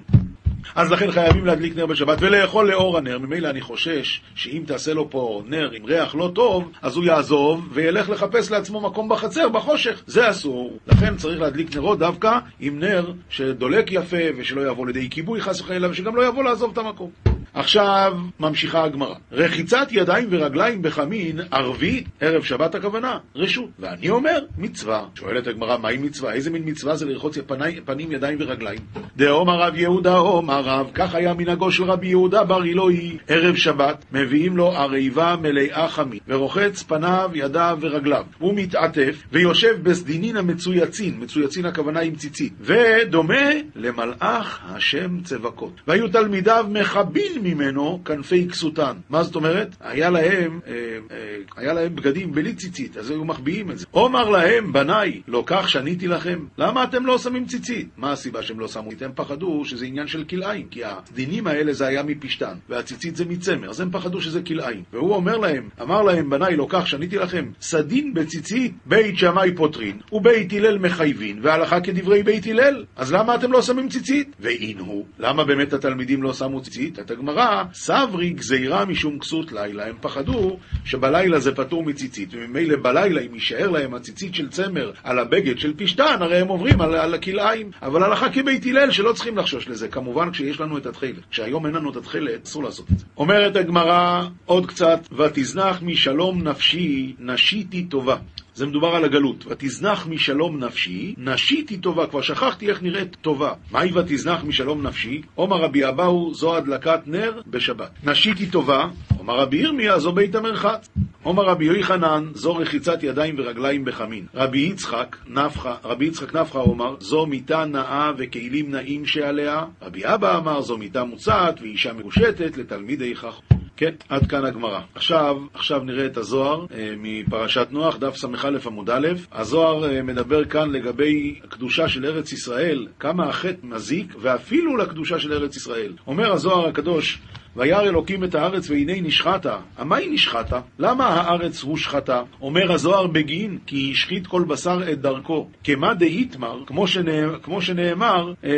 [0.75, 3.19] אז לכן חייבים להדליק נר בשבת ולאכול לאור הנר.
[3.19, 7.69] ממילא אני חושש שאם תעשה לו פה נר עם ריח לא טוב, אז הוא יעזוב
[7.73, 10.03] וילך לחפש לעצמו מקום בחצר, בחושך.
[10.07, 10.77] זה אסור.
[10.87, 15.89] לכן צריך להדליק נרות דווקא עם נר שדולק יפה ושלא יבוא לידי כיבוי חס וחלילה
[15.89, 17.30] ושגם לא יבוא לעזוב את המקום.
[17.53, 19.15] עכשיו ממשיכה הגמרא.
[19.31, 23.69] רחיצת ידיים ורגליים בחמין, ערבית, ערב שבת הכוונה, רשות.
[23.79, 25.05] ואני אומר, מצווה.
[25.15, 26.33] שואלת הגמרא, מהי מצווה?
[26.33, 28.79] איזה מין מצווה זה לרחוץ פני, פנים, ידיים ורגליים?
[29.17, 34.05] דאומר רב יהודה עומר רב, כך היה מנהגו של רבי יהודה בר אילוי, ערב שבת,
[34.11, 38.23] מביאים לו עריבה מלאה חמין, ורוחץ פניו, ידיו ורגליו.
[38.39, 45.81] הוא מתעטף, ויושב בסדינין המצויצין, מצויצין הכוונה עם ציצית, ודומה למלאך השם צבקות.
[45.87, 48.93] והיו תלמידיו מכבין ממנו כנפי כסותן.
[49.09, 49.75] מה זאת אומרת?
[49.79, 50.73] היה להם, אה,
[51.11, 53.85] אה, היה להם בגדים בלי ציצית, אז היו מחביאים את זה.
[53.93, 57.87] אומר להם, בניי, לא כך שניתי לכם, למה אתם לא שמים ציצית?
[57.97, 58.89] מה הסיבה שהם לא שמו?
[59.01, 63.69] הם פחדו שזה עניין של כלאיים, כי הדינים האלה זה היה מפשתן, והציצית זה מצמר,
[63.69, 64.83] אז הם פחדו שזה כלאיים.
[64.93, 69.97] והוא אומר להם, אמר להם, בניי, לא כך שניתי לכם, סדין בציצית, בית שמאי פוטרין,
[70.11, 72.85] ובית הלל מחייבין, והלכה כדברי בית הלל.
[72.95, 74.35] אז למה אתם לא שמים ציצית?
[74.39, 76.99] ואין הוא, למה באמת התלמידים לא שמו ציצית?
[76.99, 79.87] את הגמרא, סברי גזירה משום כסות לילה.
[79.87, 85.19] הם פחדו שבלילה זה פטור מציצית, וממילא בלילה, אם יישאר להם הציצית של צמר על
[85.19, 87.71] הבגד של פשתן, הרי הם עוברים על, על הכלאיים.
[87.81, 89.87] אבל הלכה כבית הלל שלא צריכים לחשוש לזה.
[89.87, 91.25] כמובן כשיש לנו את התכלת.
[91.31, 93.05] כשהיום אין לנו את התכלת, אסור לעשות את זה.
[93.17, 98.15] אומרת הגמרא עוד קצת, ותזנח משלום נפשי, נשיתי טובה.
[98.61, 99.45] זה מדובר על הגלות.
[99.47, 102.07] ותזנח משלום נפשי, נשיתי טובה.
[102.07, 103.53] כבר שכחתי איך נראית טובה.
[103.71, 105.21] מהי ותזנח משלום נפשי?
[105.35, 107.91] עומר רבי אבאו, זו הדלקת נר בשבת.
[108.03, 110.89] נשיתי טובה, עומר רבי ירמיה, זו בית המרחץ.
[111.23, 114.25] עומר רבי יוחנן, זו רחיצת ידיים ורגליים בחמין.
[114.35, 119.63] רבי יצחק נפחה, רבי יצחק נפחה אומר, זו מיטה נאה וכלים נאים שעליה.
[119.81, 123.60] רבי אבא אמר, זו מיטה מוצעת ואישה מרושטת לתלמידי חכם.
[123.81, 124.79] כן, עד כאן הגמרא.
[124.95, 128.27] עכשיו, עכשיו נראה את הזוהר אה, מפרשת נוח, דף ס"א
[128.65, 129.07] עמוד א'.
[129.31, 135.33] הזוהר אה, מדבר כאן לגבי הקדושה של ארץ ישראל, כמה החטא מזיק, ואפילו לקדושה של
[135.33, 135.93] ארץ ישראל.
[136.07, 137.19] אומר הזוהר הקדוש
[137.55, 139.57] וירא אלוקים את הארץ והנה נשחתה.
[139.77, 140.59] המה היא נשחתה?
[140.79, 142.21] למה הארץ הושחתה?
[142.41, 145.47] אומר הזוהר בגין, כי השחית כל בשר את דרכו.
[145.63, 148.51] כמה דאיתמר, כמו, שנאמר, כמו שנאמר, אה,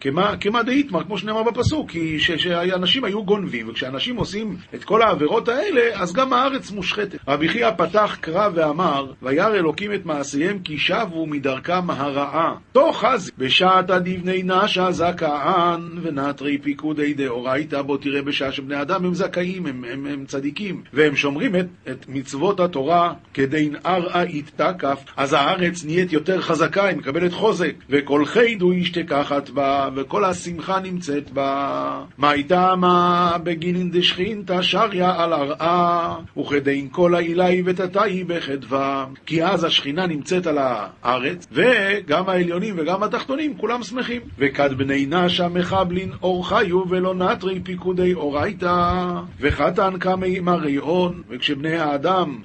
[0.00, 5.48] כמה, כמה דאיתמר, כמו שנאמר בפסוק, כי שאנשים היו גונבים, וכשאנשים עושים את כל העבירות
[5.48, 7.18] האלה, אז גם הארץ מושחתת.
[7.28, 12.54] רבי חייא פתח קרא ואמר, וירא אלוקים את מעשיהם כי שבו מדרכם הרעה.
[12.72, 19.14] תוך חזי, בשעתא דבני נשה זכאן ונטרי פיקודי דאורייתא, בוא תראה בשעה שבני אדם הם
[19.14, 25.32] זכאים, הם, הם, הם צדיקים, והם שומרים את, את מצוות התורה כדי נערא יתתקף, אז
[25.32, 32.02] הארץ נהיית יותר חזקה, היא מקבלת חוזק, וכל חידו ישתכחת בה, וכל השמחה נמצאת בה.
[32.18, 39.06] מה הייתה מה בגינין דשכינתא שריה על הרעה, וכדין כל העילי ותתאי בחדווה.
[39.26, 44.20] כי אז השכינה נמצאת על הארץ, וגם העליונים וגם התחתונים כולם שמחים.
[44.38, 49.04] וכד בני נשה מחבלין אור חיו ולא נטרי פיקודי אורייתא,
[49.40, 52.38] וחתן קמי מרי הון, וכשבני האדם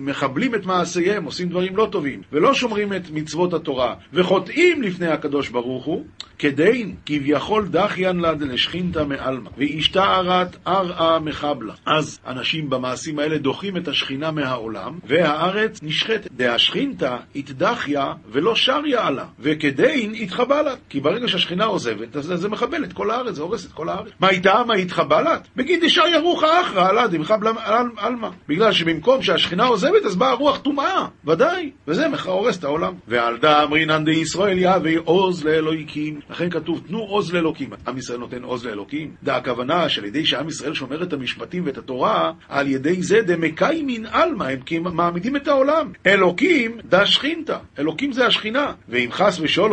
[0.00, 5.48] מחבלים את מעשיהם, עושים דברים לא טובים, ולא שומרים את מצוות התורה, וחוטאים לפני הקדוש
[5.48, 6.04] ברוך הוא,
[6.38, 11.74] כדין כביכול דחיין לה דלשכינתא מעלמא, ואשתערת ארעה מחבלה.
[11.86, 16.32] אז אנשים במעשים האלה דוחים את השכינה מהעולם, והארץ נשחטת.
[16.32, 20.78] דהשכינתא התדחיה ולא שריה עלה, וכדין התחבלת.
[20.88, 24.12] כי ברגע שהשכינה עוזבת, אז זה מחבל את כל הארץ, זה הורס את כל הארץ.
[24.20, 24.62] מה איתה?
[24.66, 25.48] מה התחבלת?
[25.56, 27.50] בגיד דשאר ירוחה אחרא עלה דמחבלה
[27.96, 28.28] עלמא.
[28.48, 32.94] בגלל שבמקום שהשכינה עוזבת, אז באה רוח טומאה, ודאי, וזה הורס את העולם.
[33.08, 36.20] ועל דה אמרינן דישראל יהווה עוז לאלוהיקים.
[36.30, 37.70] לכן כתוב, תנו עוז לאלוקים.
[37.88, 39.14] עם ישראל נותן עוז לאלוקים.
[39.22, 44.06] דה הכוונה שעל ידי שעם ישראל שומר את המשפטים ואת התורה, על ידי זה דמקיימין
[44.06, 45.92] עלמא, הם מעמידים את העולם.
[46.06, 48.72] אלוקים דה שכינתא, אלוקים זה השכינה.
[48.88, 49.66] ואם חס ושלום,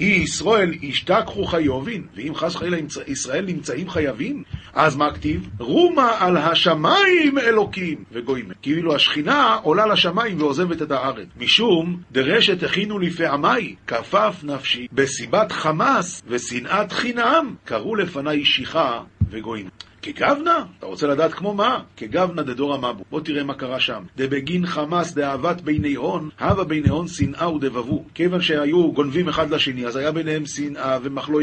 [0.00, 4.42] אי ישראל ישתכחו חיובין, ואם חס וחלילה ישראל נמצאים חייבים,
[4.74, 5.48] אז מה כתיב?
[5.58, 8.48] רומה על השמיים אלוקים וגויים.
[8.62, 11.26] כאילו השכינה עולה לשמיים ועוזבת את הארץ.
[11.36, 19.00] משום דרשת הכינו לפעמי, כפף נפשי, בסיבת חמאס ושנאת חינם, קראו לפניי שיחה
[19.30, 19.68] וגויים.
[20.02, 20.64] כגבנה?
[20.78, 21.80] אתה רוצה לדעת כמו מה?
[21.96, 23.04] כגבנה דדור המבו.
[23.10, 24.02] בוא תראה מה קרה שם.
[24.16, 28.04] דבגין חמאס דאהבת ביני הון, הווה ביני הון שנאה ודבבו.
[28.14, 30.98] כיוון שהיו גונבים אחד לשני, אז היה ביניהם שנאה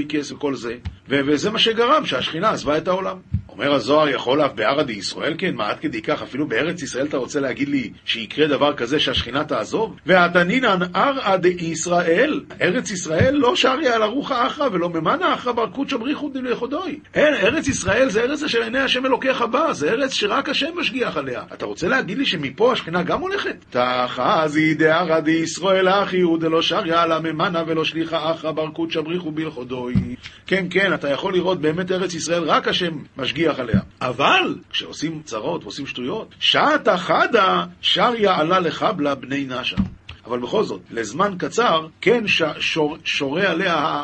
[0.10, 0.76] כס וכל זה,
[1.08, 3.18] וזה מה שגרם שהשכינה עזבה את העולם.
[3.50, 5.56] אומר הזוהר, יכול אף בערא דישראל כן?
[5.56, 6.22] מה עד כדי כך?
[6.22, 9.96] אפילו בארץ ישראל אתה רוצה להגיד לי שיקרה דבר כזה שהשכינה תעזוב?
[10.06, 15.98] ועתנינן ערא דישראל, ארץ ישראל לא שריה על ארוחה אחרא ולא ממנה אחרא בר קודשא
[15.98, 17.00] בריחו דליחודוי.
[17.14, 21.18] אין, ארץ ישראל זה ארץ אשר עיני השם אלוקיך בא, זה ארץ שרק השם משגיח
[21.18, 21.44] עליה.
[21.54, 23.66] אתה רוצה להגיד לי שמפה השכינה גם הולכת?
[23.70, 29.32] תחזי דערא דישראל אחי הוא דלא שריה על הממנה ולא שליחה אחרא בר קודשא בריחו
[29.32, 30.16] בלכודוי.
[30.48, 33.80] כן, כן, אתה יכול לראות באמת ארץ ישראל, רק השם משגיח עליה.
[34.02, 39.78] אבל כשעושים צרות ועושים שטויות, שעתה חדה שריה עלה לחבלה בני נשה.
[40.28, 44.04] אבל בכל זאת, לזמן קצר, כן ש, שור, שורה עליה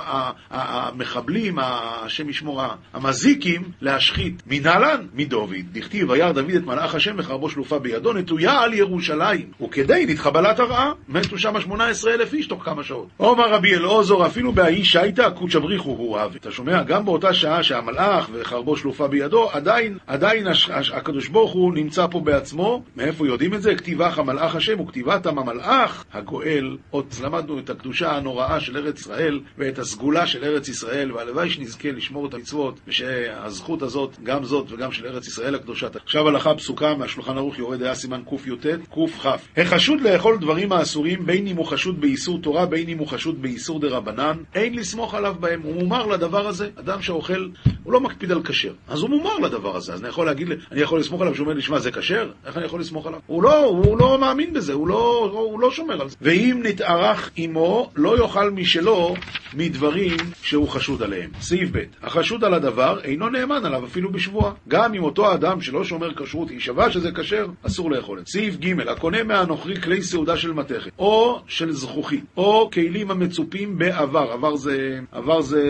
[0.50, 2.62] המחבלים, השם ישמור,
[2.94, 4.44] המזיקים, להשחית.
[4.48, 10.06] מנהלן, מדוד, דכתיב, וירא דוד את מלאך השם בחרבו שלופה בידו, נטויה על ירושלים, וכדי
[10.08, 13.08] נתחבלת הרעה, מתו שם 18 אלף איש תוך כמה שעות.
[13.18, 16.36] עומר רבי אלעוזר, אפילו באיש הייתה, קודש אבריחו הוא אהב.
[16.36, 20.48] אתה שומע, גם באותה שעה שהמלאך וחרבו שלופה בידו, עדיין, עדיין
[20.94, 22.84] הקדוש ברוך הוא נמצא פה בעצמו.
[22.96, 23.76] מאיפה יודעים את זה?
[23.76, 29.80] כתיבך המלאך השם וכתיבתם המלאך הגואל, עוד למדנו את הקדושה הנוראה של ארץ ישראל ואת
[29.80, 35.06] הסגולה של ארץ ישראל, והלוואי שנזכה לשמור את המצוות, ושהזכות הזאת, גם זאת וגם של
[35.06, 35.88] ארץ ישראל הקדושה.
[36.04, 39.28] עכשיו הלכה פסוקה מהשולחן ערוך יורד היה סימן קי"ט, קכ.
[39.58, 43.80] החשוד לאכול דברים האסורים, בין אם הוא חשוד באיסור תורה, בין אם הוא חשוד באיסור
[43.80, 45.62] דה רבנן, אין לסמוך עליו בהם.
[45.62, 46.70] הוא מומר לדבר הזה.
[46.76, 47.50] אדם שאוכל,
[47.84, 48.74] הוא לא מקפיד על כשר.
[48.88, 49.94] אז הוא מומר לדבר הזה.
[49.94, 52.32] אז אני יכול להגיד, אני יכול לסמוך עליו שהוא אומר לי, שמע, זה כשר?
[52.46, 53.20] איך אני יכול לסמוך עליו?
[53.28, 56.16] הוא לא, הוא לא מאמין בזה, הוא לא, הוא לא שומר על זה.
[56.22, 59.16] ואם נתארך עמו, לא יאכל משלו
[59.54, 61.30] מדברים שהוא חשוד עליהם.
[61.42, 64.52] סעיף ב' החשוד על הדבר אינו נאמן עליו אפילו בשבועה.
[64.68, 68.80] גם אם אותו אדם שלא שומר כשרות יישבע שזה כשר, אסור לאכול את סעיף ג'
[68.88, 75.00] הקונה מהנוכרי כלי סעודה של מתכת, או של זכוכית, או כלים המצופים בעבר, עבר זה,
[75.12, 75.64] עבר זה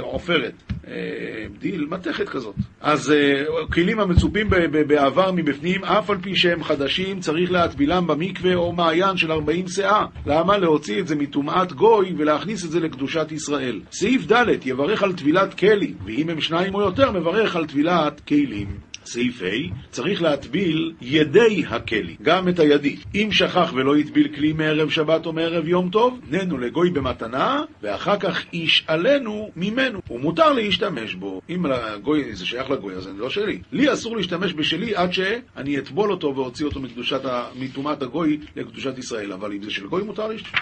[0.00, 0.73] עופרת.
[1.58, 2.54] בדיל, מתכת כזאת.
[2.80, 3.14] אז
[3.72, 4.50] כלים המצופים
[4.86, 10.06] באבר מבפנים, אף על פי שהם חדשים, צריך להטבילם במקווה או מעיין של 40 סאה.
[10.26, 10.58] למה?
[10.58, 13.80] להוציא את זה מטומאת גוי ולהכניס את זה לקדושת ישראל.
[13.92, 18.93] סעיף ד' יברך על טבילת כלי, ואם הם שניים או יותר, מברך על טבילת כלים.
[19.06, 22.96] סעיף ה', צריך להטביל ידי הכלי, גם את הידי.
[23.14, 28.18] אם שכח ולא הטביל כלי מערב שבת או מערב יום טוב, יתננו לגוי במתנה, ואחר
[28.18, 30.00] כך ישאלנו ממנו.
[30.10, 31.40] ומותר להשתמש בו.
[31.50, 33.58] אם לגוי, זה שייך לגוי, אז זה לא שלי.
[33.72, 36.80] לי אסור להשתמש בשלי עד שאני אטבול אותו ואוציא אותו
[37.54, 39.32] מטומאת הגוי לקדושת ישראל.
[39.32, 40.60] אבל אם זה של גוי, מותר להשתמש.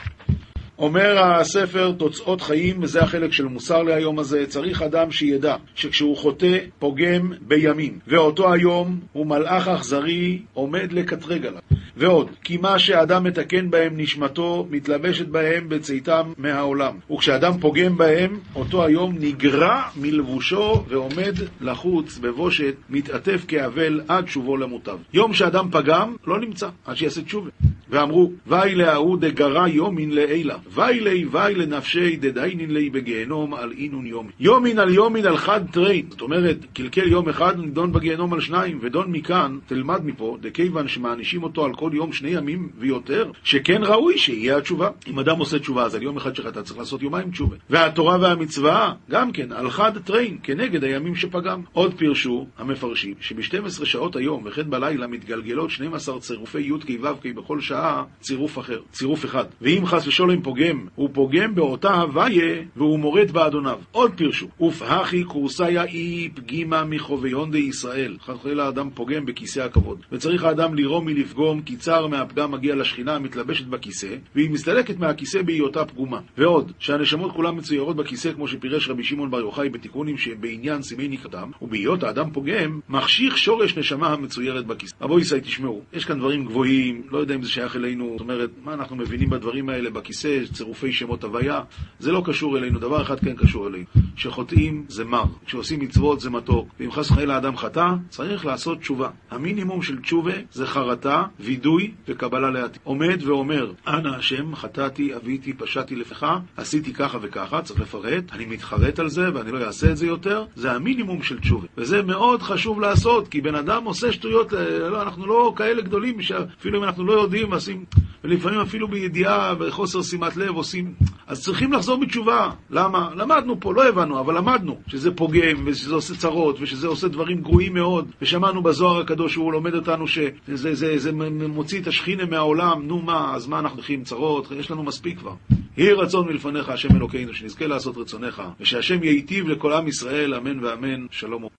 [0.78, 6.58] אומר הספר תוצאות חיים, וזה החלק של מוסר להיום הזה, צריך אדם שידע שכשהוא חוטא,
[6.78, 11.62] פוגם בימים, ואותו היום הוא מלאך אכזרי עומד לקטרג עליו.
[11.96, 16.94] ועוד, כי מה שאדם מתקן בהם נשמתו, מתלבשת בהם בצאתם מהעולם.
[17.12, 24.98] וכשאדם פוגם בהם, אותו היום נגרע מלבושו ועומד לחוץ בבושת, מתעטף כאבל עד שובו למוטב.
[25.12, 27.50] יום שאדם פגם, לא נמצא, עד שיעשה תשובה.
[27.92, 34.06] ואמרו, ווי להוא דגרע יומין לעילא, ווי ליה ווי לנפשיה דדיינין ליה בגיהנום על אינון
[34.06, 34.30] יומין.
[34.40, 36.06] יומין על יומין על חד תריין.
[36.10, 41.42] זאת אומרת, קלקל יום אחד, נידון בגיהנום על שניים, ודון מכאן, תלמד מפה, דכיוון שמענישים
[41.42, 44.88] אותו על כל יום שני ימים ויותר, שכן ראוי שיהיה התשובה.
[45.06, 47.56] אם אדם עושה תשובה, אז על יום אחד שחטא צריך לעשות יומיים תשובה.
[47.70, 51.60] והתורה והמצווה, גם כן, על חד תריין, כנגד הימים שפגם.
[51.72, 57.26] עוד פירשו המפרשים, שב-12 שעות היום וכן בלילה מתגלגלות 12 צירופי י' ק' ו' ק'
[57.36, 59.44] בכל שעה צירוף אחר, צירוף אחד.
[59.60, 63.78] ואם חס ושלום פוגם, הוא פוגם באותה הוויה והוא מורד באדוניו.
[63.92, 68.16] עוד פירשו, ובהכי כורסיה איהי פגימא מחוביהון דישראל.
[68.20, 69.98] חלילה האדם פוגם בכיסא הכבוד.
[70.12, 76.20] וצריך האדם לירום מלפגום, כי מהפגם מגיע לשכינה המתלבשת בכיסא, והיא מסתלקת מהכיסא בהיותה פגומה.
[76.38, 81.50] ועוד, שהנשמות כולן מצוירות בכיסא, כמו שפירש רבי שמעון בר יוחאי בתיקונים שבעניין סימי נקרתם,
[81.62, 84.94] ובהיות האדם פוגם, מחשיך שורש נשמה המצוירת בכיסא.
[85.04, 88.50] אבו ישראל, תשמעו, יש כאן דברים גבוהים, לא יודע אם זה שייך אלינו, זאת אומרת,
[88.64, 91.60] מה אנחנו מבינים בדברים האלה בכיסא, צירופי שמות הוויה,
[91.98, 93.84] זה לא קשור אלינו, דבר אחד כן קשור אלינו,
[94.16, 99.08] שחוטאים זה מר, כשעושים מצוות זה מתוק, ואם חס וחלילה האדם חטא, צריך לעשות תשובה.
[99.30, 101.24] המינימום של תשובה זה חרטה,
[101.62, 102.80] וידוי וקבלה לעתיד.
[102.84, 108.98] עומד ואומר, אנא השם, חטאתי, אביתי, פשעתי לפך, עשיתי ככה וככה, צריך לפרט, אני מתחרט
[108.98, 111.66] על זה ואני לא אעשה את זה יותר, זה המינימום של תשובה.
[111.76, 114.52] וזה מאוד חשוב לעשות, כי בן אדם עושה שטויות,
[114.90, 117.84] לא, אנחנו לא כאלה גדולים, שאפילו אם אנחנו לא יודעים, עושים,
[118.24, 120.94] ולפעמים אפילו בידיעה, בחוסר שימת לב עושים,
[121.26, 122.50] אז צריכים לחזור בתשובה.
[122.70, 123.10] למה?
[123.16, 127.74] למדנו פה, לא הבנו, אבל למדנו שזה פוגם, ושזה עושה צרות, ושזה עושה דברים גרועים
[127.74, 131.12] מאוד, ושמענו בזוהר הקדוש, שהוא לומד אותנו שזה זה, זה, זה
[131.52, 135.34] מוציא את השכינה מהעולם, נו מה, אז מה אנחנו הולכים צרות, יש לנו מספיק כבר.
[135.76, 141.06] יהי רצון מלפניך, השם אלוקינו, שנזכה לעשות רצונך, ושהשם ייטיב לכל עם ישראל, אמן ואמן,
[141.10, 141.42] שלום.